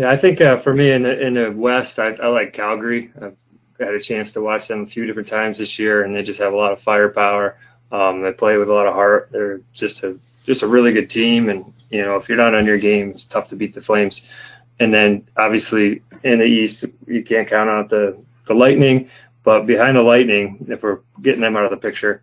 [0.00, 3.12] Yeah, I think uh, for me in the in the West, I, I like Calgary.
[3.20, 3.36] I've
[3.78, 6.40] had a chance to watch them a few different times this year, and they just
[6.40, 7.58] have a lot of firepower.
[7.92, 9.28] Um, they play with a lot of heart.
[9.30, 12.64] They're just a just a really good team, and you know if you're not on
[12.64, 14.22] your game, it's tough to beat the Flames.
[14.78, 19.10] And then obviously in the East, you can't count out the the Lightning,
[19.44, 22.22] but behind the Lightning, if we're getting them out of the picture,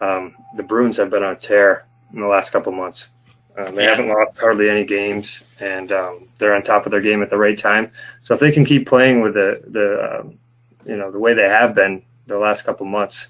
[0.00, 3.08] um, the Bruins have been on tear in the last couple months.
[3.56, 3.90] Um, they Yeah.
[3.90, 7.36] haven't lost hardly any games, and um, they're on top of their game at the
[7.36, 7.90] right time.
[8.22, 10.38] So if they can keep playing with the the um,
[10.84, 13.28] you know the way they have been the last couple months,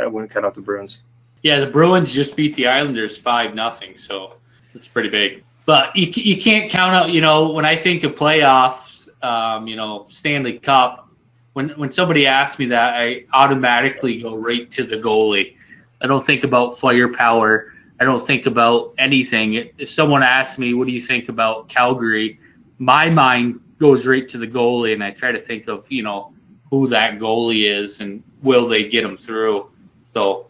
[0.00, 1.00] I wouldn't cut out the Bruins.
[1.42, 4.34] Yeah, the Bruins just beat the Islanders five nothing, so
[4.74, 5.42] it's pretty big.
[5.66, 7.10] But you you can't count out.
[7.10, 11.06] You know, when I think of playoffs, um, you know, Stanley Cup.
[11.52, 15.56] When when somebody asks me that, I automatically go right to the goalie.
[16.00, 17.72] I don't think about firepower.
[18.00, 19.70] I don't think about anything.
[19.76, 22.40] If someone asks me, "What do you think about Calgary?"
[22.78, 26.32] My mind goes right to the goalie, and I try to think of you know
[26.70, 29.70] who that goalie is and will they get him through.
[30.14, 30.46] So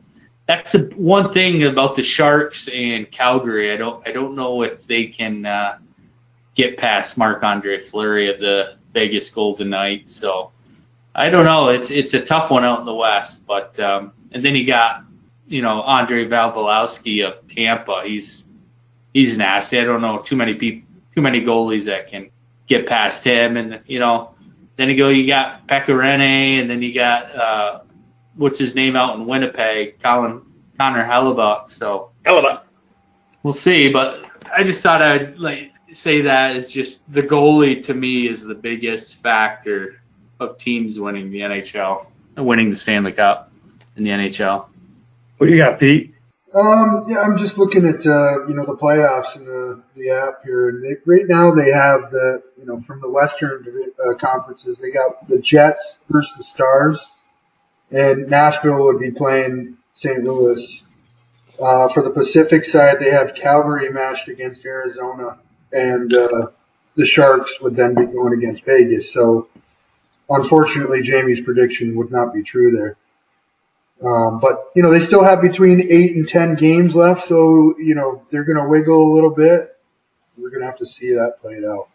[0.47, 3.73] that's the one thing about the Sharks and Calgary.
[3.73, 5.79] I don't I don't know if they can uh,
[6.55, 10.15] get past Marc Andre Fleury of the Vegas Golden Knights.
[10.15, 10.53] So
[11.15, 11.69] I don't know.
[11.69, 13.45] It's it's a tough one out in the West.
[13.47, 15.05] But um, and then you got
[15.51, 18.03] you know Andre Valvolowski of Tampa.
[18.07, 18.45] He's
[19.13, 19.79] he's nasty.
[19.79, 22.31] I don't know too many people too many goalies that can
[22.67, 23.59] get past him.
[23.59, 24.35] And you know
[24.77, 27.35] then you go you got Pekka Rinne and then you got.
[27.35, 27.81] Uh,
[28.37, 30.41] what's his name out in Winnipeg, Colin
[30.79, 31.71] Connor Hellebuyck.
[31.73, 32.63] So Hell of a
[33.43, 33.89] we'll see.
[33.89, 34.25] But
[34.57, 38.55] I just thought I'd like say that is just the goalie to me is the
[38.55, 40.01] biggest factor
[40.39, 43.53] of teams winning the NHL, winning the Stanley Cup
[43.97, 44.67] in the NHL.
[45.41, 46.13] What do you got, Pete?
[46.55, 50.45] Um, yeah, I'm just looking at uh, you know the playoffs in the, the app
[50.45, 53.65] here, and they, right now they have the you know from the Western
[54.05, 57.09] uh, conferences they got the Jets versus the Stars,
[57.91, 60.23] and Nashville would be playing St.
[60.23, 60.85] Louis.
[61.59, 65.39] Uh, for the Pacific side, they have Calgary matched against Arizona,
[65.73, 66.49] and uh,
[66.97, 69.11] the Sharks would then be going against Vegas.
[69.11, 69.49] So,
[70.29, 72.99] unfortunately, Jamie's prediction would not be true there.
[74.05, 77.95] Um, but you know they still have between eight and ten games left, so you
[77.95, 79.77] know they're going to wiggle a little bit.
[80.39, 81.89] We're going to have to see that played out.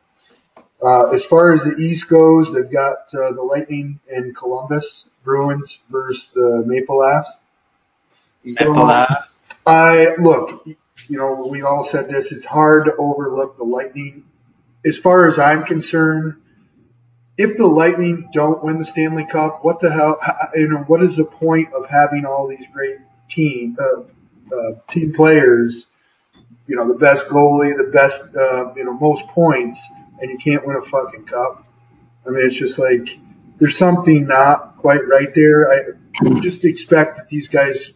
[0.83, 5.79] Uh, as far as the East goes, they've got uh, the Lightning and Columbus Bruins
[5.89, 7.39] versus the Maple Leafs.
[8.43, 9.31] Maple Leafs.
[9.65, 12.31] I look, you know, we all said this.
[12.31, 14.25] It's hard to overlook the Lightning.
[14.85, 16.35] As far as I'm concerned,
[17.37, 20.19] if the Lightning don't win the Stanley Cup, what the hell?
[20.53, 22.97] You know, what is the point of having all these great
[23.29, 24.01] team uh,
[24.55, 25.87] uh, team players?
[26.67, 30.65] You know, the best goalie, the best, uh, you know, most points, and you can't
[30.65, 31.65] win a fucking cup.
[32.25, 33.19] I mean, it's just like
[33.59, 35.69] there's something not quite right there.
[35.71, 37.91] I just expect that these guys,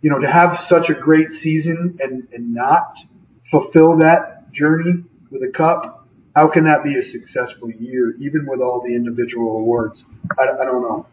[0.00, 2.98] you know, to have such a great season and and not
[3.44, 6.01] fulfill that journey with a cup
[6.34, 10.04] how can that be a successful year, even with all the individual awards?
[10.38, 11.06] I, I don't know.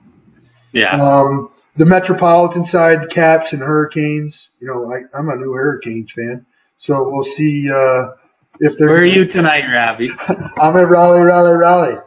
[0.71, 1.01] Yeah.
[1.01, 4.51] Um, the Metropolitan side, Caps and Hurricanes.
[4.59, 6.45] You know, I, I'm a new Hurricanes fan,
[6.77, 8.11] so we'll see uh,
[8.59, 8.89] if they're.
[8.89, 10.11] Where are you tonight, Ravi?
[10.57, 11.97] I'm at Raleigh, Raleigh, Raleigh.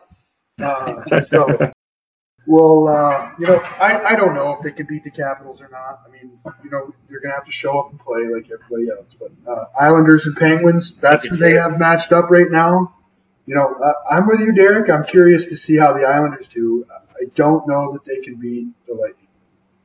[0.61, 1.73] Uh, so,
[2.47, 5.69] well, uh, you know, I, I don't know if they can beat the Capitals or
[5.71, 6.01] not.
[6.07, 8.91] I mean, you know, they're going to have to show up and play like everybody
[8.91, 9.17] else.
[9.19, 12.95] But uh, Islanders and Penguins, that's who they have matched up right now.
[13.47, 14.89] You know, uh, I'm with you, Derek.
[14.89, 16.87] I'm curious to see how the Islanders do.
[16.91, 19.19] I don't know that they can beat the Lightning.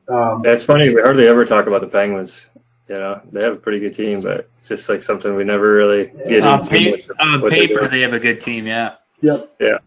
[0.08, 0.88] Um, That's funny.
[0.94, 2.46] We hardly ever talk about the Penguins.
[2.88, 5.72] You know, they have a pretty good team, but it's just like something we never
[5.74, 6.70] really get On, into.
[6.70, 8.66] pa- much of on what they're paper, they have a good team.
[8.66, 8.94] Yeah.
[9.20, 9.54] yep.
[9.60, 9.78] Yeah.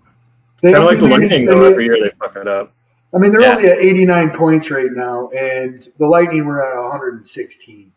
[0.62, 1.64] They Kind of like the Lightning, though.
[1.64, 2.74] Every year they fuck it up.
[3.14, 3.56] I mean, they're Yeah.
[3.56, 7.92] only at 89 points right now, and the Lightning were at 116.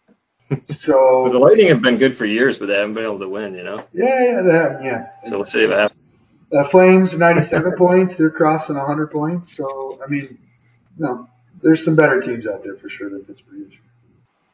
[0.67, 3.29] So But the Lightning have been good for years, but they haven't been able to
[3.29, 3.55] win.
[3.55, 5.07] You know, Yeah, yeah, that, yeah.
[5.29, 6.01] so we'll see what happens.
[6.53, 8.17] Uh, Flames 97 points.
[8.17, 9.57] They're crossing 100 points.
[9.57, 10.39] So I mean,
[10.97, 11.29] no,
[11.63, 13.67] there's some better teams out there for sure than Pittsburgh.
[13.67, 13.81] is.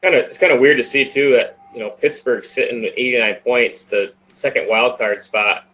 [0.01, 2.93] Kind of, it's kind of weird to see too that you know Pittsburgh sitting at
[2.93, 3.85] 89 points.
[3.85, 5.65] The second wild card spot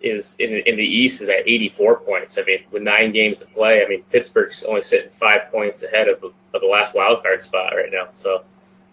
[0.00, 2.38] is in in the East is at 84 points.
[2.38, 6.08] I mean, with nine games to play, I mean Pittsburgh's only sitting five points ahead
[6.08, 8.08] of the, of the last wild card spot right now.
[8.12, 8.44] So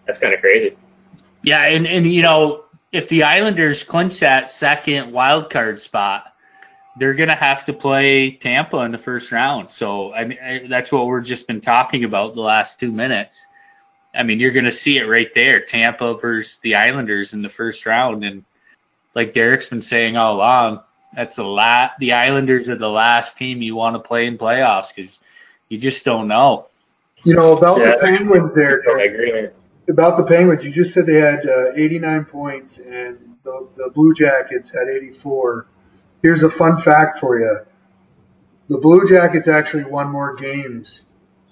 [0.06, 0.76] that's kind of crazy.
[1.44, 6.32] Yeah, and, and you know, if the Islanders clinch that second wild card spot,
[6.98, 9.70] they're gonna have to play Tampa in the first round.
[9.70, 13.46] So I mean, I, that's what we've just been talking about the last two minutes.
[14.14, 17.84] I mean, you're gonna see it right there, Tampa versus the Islanders in the first
[17.84, 18.44] round, and
[19.14, 20.80] like Derek's been saying all along,
[21.14, 24.94] that's the la- The Islanders are the last team you want to play in playoffs
[24.94, 25.18] because
[25.68, 26.68] you just don't know.
[27.24, 27.92] You know about Yeah.
[27.92, 28.82] the Penguins there.
[28.96, 29.48] I agree.
[29.88, 34.14] About the Penguins, you just said they had uh, 89 points, and the, the Blue
[34.14, 35.66] Jackets had 84.
[36.22, 37.58] Here's a fun fact for you:
[38.68, 41.04] the Blue Jackets actually won more games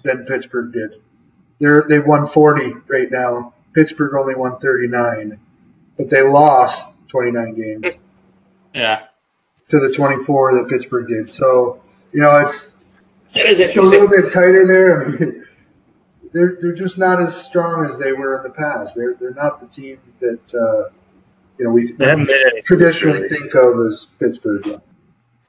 [0.03, 1.01] than Pittsburgh did.
[1.59, 3.53] They're they've won 40 right now.
[3.73, 5.39] Pittsburgh only won 39,
[5.97, 7.97] but they lost 29 games.
[8.73, 9.05] Yeah.
[9.69, 11.33] to the 24 that Pittsburgh did.
[11.33, 11.81] So,
[12.11, 12.75] you know, it's,
[13.33, 15.05] It is it's a little bit tighter there.
[15.05, 15.45] I mean,
[16.33, 18.95] they're, they're just not as strong as they were in the past.
[18.95, 20.89] They're, they're not the team that, uh,
[21.59, 23.29] you know, we They haven't made any traditionally really.
[23.29, 24.81] think of as Pittsburgh.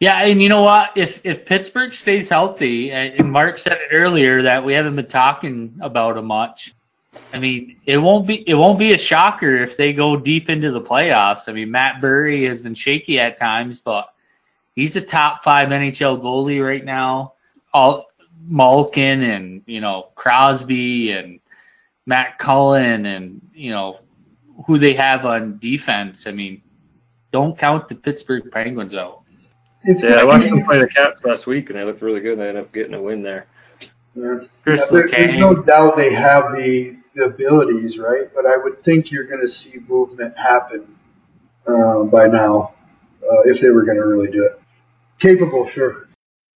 [0.00, 0.90] Yeah, and you know what?
[0.96, 5.76] If if Pittsburgh stays healthy, and Mark said it earlier that we haven't been talking
[5.80, 6.74] about it much.
[7.32, 10.72] I mean, it won't be it won't be a shocker if they go deep into
[10.72, 11.48] the playoffs.
[11.48, 14.08] I mean, Matt Murray has been shaky at times, but
[14.74, 17.34] he's the top five NHL goalie right now.
[17.72, 18.06] All
[18.46, 21.40] Malkin and you know Crosby and
[22.06, 24.00] Matt Cullen and you know
[24.66, 26.26] who they have on defense.
[26.26, 26.62] I mean,
[27.32, 29.22] don't count the Pittsburgh Penguins out.
[29.82, 32.02] It's Yeah, I gonna watched be- them play the Caps last week, and they looked
[32.02, 32.32] really good.
[32.32, 33.46] And they ended up getting a win there.
[34.14, 34.38] yeah.
[34.62, 38.28] Chris Yeah, there- there's no doubt they have the, the abilities, right?
[38.34, 40.96] But I would think you're going to see movement happen
[41.66, 42.74] uh, by now
[43.22, 44.58] uh, if they were going to really do it.
[45.18, 46.08] Capable, sure.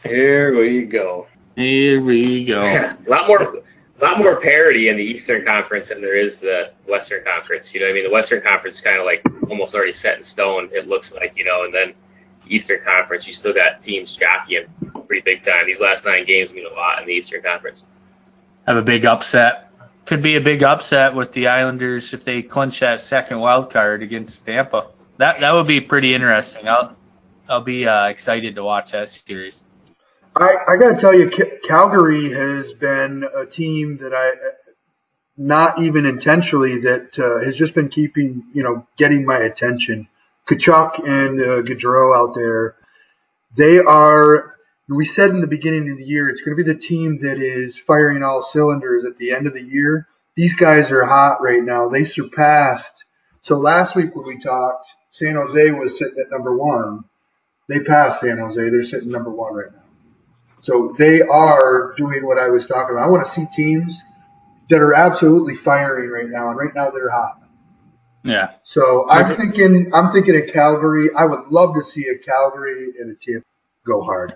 [0.03, 1.27] Here we go.
[1.59, 2.63] Here we go.
[2.63, 6.71] a lot more, a lot more parity in the Eastern Conference than there is the
[6.87, 7.75] Western Conference.
[7.75, 10.17] You know, what I mean, the Western Conference is kind of like almost already set
[10.17, 10.69] in stone.
[10.73, 11.95] It looks like, you know, and then
[12.49, 14.67] Eastern Conference, you still got teams jockeying
[15.09, 15.67] pretty big time.
[15.67, 17.83] These last nine games mean a lot in the Eastern Conference.
[18.69, 19.73] Have a big upset.
[20.05, 24.05] could be a big upset with the Islanders if they clinch that second wild card
[24.05, 24.87] against Tampa.
[25.17, 26.69] That that would be pretty interesting.
[26.69, 26.95] I'll
[27.49, 29.65] I'll be uh, excited to watch that series.
[30.37, 34.33] I, I got to tell you, Ca- Calgary has been a team that I,
[35.37, 40.09] not even intentionally, that uh, has just been keeping, you know, getting my attention.
[40.49, 42.77] Tkachuk and uh, Gaudreau out there,
[43.57, 44.57] they are.
[44.89, 47.39] We said in the beginning of the year, it's going to be the team that
[47.39, 50.09] is firing all cylinders at the end of the year.
[50.35, 51.89] These guys are hot right now.
[51.91, 53.05] They surpassed.
[53.43, 57.05] So last week when we talked, San Jose was sitting at number one.
[57.69, 58.71] They passed San Jose.
[58.71, 59.88] They're sitting number one right now.
[60.61, 63.05] So they are doing what I was talking about.
[63.05, 64.03] I want to see teams
[64.69, 67.41] that are absolutely firing right now, and right now they're hot.
[68.25, 68.53] Yeah.
[68.65, 71.09] So I'm thinking, I'm thinking of Calgary.
[71.17, 73.47] I would love to see a Calgary and a Tampa
[73.87, 74.35] go hard.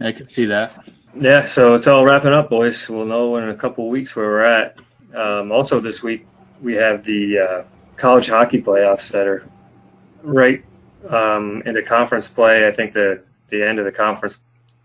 [0.00, 0.84] I can see that.
[1.14, 2.88] Yeah, so it's all wrapping up, boys.
[2.88, 4.80] We'll know in a couple of weeks where we're at.
[5.14, 6.26] Um, also, this week
[6.60, 7.64] we have the uh,
[7.96, 9.46] college hockey playoffs that are
[10.22, 10.64] right
[11.08, 12.66] um, into conference play.
[12.66, 14.38] I think the the end of the conference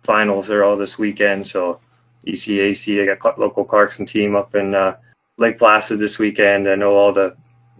[0.08, 1.45] finals are all this weekend.
[1.45, 1.80] So
[2.26, 4.97] ECAC, I got local Clarkson team up in uh,
[5.38, 6.68] Lake Placid this weekend.
[6.68, 7.36] I know all the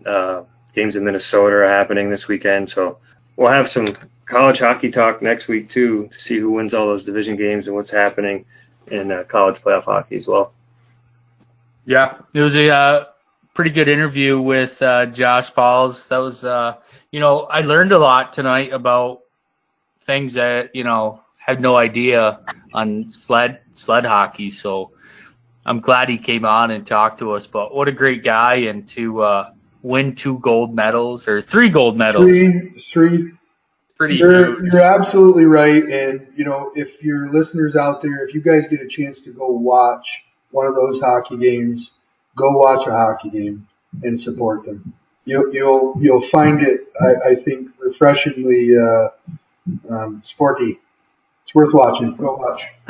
[0.06, 2.70] uh, games in Minnesota are happening this weekend.
[2.70, 3.00] So
[3.38, 7.06] we'll have some college hockey talk next week too to see who wins all those
[7.06, 8.46] division games and what's happening
[8.88, 10.54] in uh, college playoff hockey as well.
[11.86, 13.06] Yeah, it was a uh,
[13.54, 16.08] pretty good interview with uh, Josh Pauls.
[16.10, 16.76] That was, uh,
[17.12, 19.22] you know, I learned a lot tonight about
[20.02, 22.40] things that you know had no idea
[22.74, 24.52] on sled sled hockey.
[24.52, 24.92] So
[25.66, 27.48] I'm glad he came on and talked to us.
[27.48, 31.98] But what a great guy, and to uh, win two gold medals or three gold
[31.98, 33.34] medals, Three, three.
[33.98, 35.84] pretty You're, you're absolutely right.
[35.84, 39.32] And you know, if your listeners out there, if you guys get a chance to
[39.32, 41.92] go watch one of those hockey games,
[42.36, 43.68] go watch a hockey game
[44.04, 44.94] and support them.
[45.24, 46.82] You'll you'll you'll find it.
[47.00, 49.10] I, I think refreshingly uh,
[49.90, 50.80] um, sporty.
[51.48, 52.14] It's worth watching.
[52.18, 52.66] Go watch.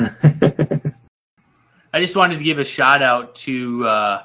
[1.94, 4.22] I just wanted to give a shout out to uh,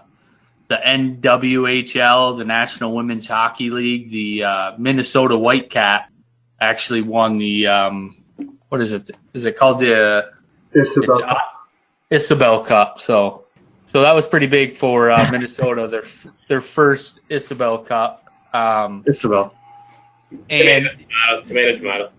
[0.70, 4.10] the NWHL, the National Women's Hockey League.
[4.10, 6.12] The uh, Minnesota Whitecaps
[6.60, 8.24] actually won the um,
[8.70, 9.12] what is it?
[9.36, 10.32] Is it called the
[10.72, 11.36] It's it's, uh,
[12.10, 13.00] Isobel Cup?
[13.00, 13.44] So,
[13.86, 15.88] so that was pretty big for uh, Minnesota.
[15.88, 16.06] Their
[16.50, 18.28] their first Isobel Cup.
[18.52, 19.54] Um, Isabel.
[20.50, 22.12] and Tomato, tomato, tomato.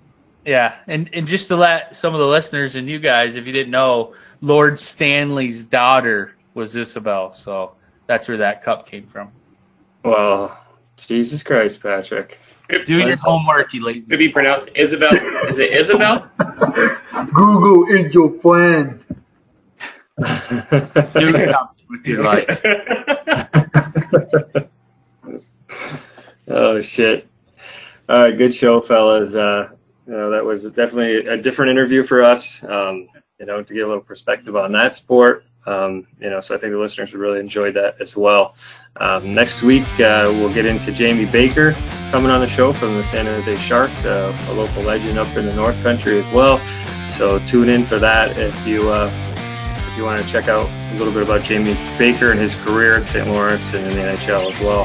[0.47, 3.53] Yeah, and and just to let some of the listeners and you guys, if you
[3.53, 7.72] didn't know, Lord Stanley's daughter was Isabel, so
[8.07, 9.32] that's where that cup came from.
[10.03, 10.59] Well,
[10.97, 12.38] Jesus Christ, Patrick.
[12.68, 14.03] Do your homework, you lazy.
[14.03, 15.12] Could be pronounced Isabel.
[15.12, 16.30] Is it Isabel?
[17.32, 19.05] Google is your friend.
[20.18, 21.55] Do something
[21.90, 22.49] with your life.
[26.49, 27.28] oh shit!
[28.09, 29.34] All right, good show, fellas.
[29.34, 29.70] Uh,
[30.07, 32.62] you know, that was definitely a different interview for us.
[32.64, 35.44] Um, you know, to get a little perspective on that sport.
[35.66, 38.55] Um, you know, so I think the listeners would really enjoy that as well.
[38.96, 41.72] Um, next week, uh, we'll get into Jamie Baker
[42.11, 45.46] coming on the show from the San Jose Sharks, uh, a local legend up in
[45.46, 46.59] the North Country as well.
[47.16, 49.11] So tune in for that if you uh,
[49.88, 52.96] if you want to check out a little bit about Jamie Baker and his career
[52.96, 53.26] at St.
[53.26, 54.84] Lawrence and in the NHL as well.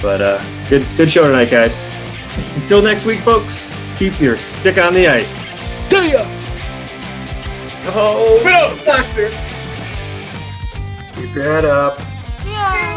[0.00, 1.76] But uh, good good show tonight, guys.
[2.56, 3.65] Until next week, folks.
[3.98, 5.32] Keep your stick on the ice.
[5.88, 6.22] Do ya!
[7.88, 9.30] Oh, Go, doctor.
[11.14, 12.00] Keep your head up.
[12.44, 12.95] Yeah.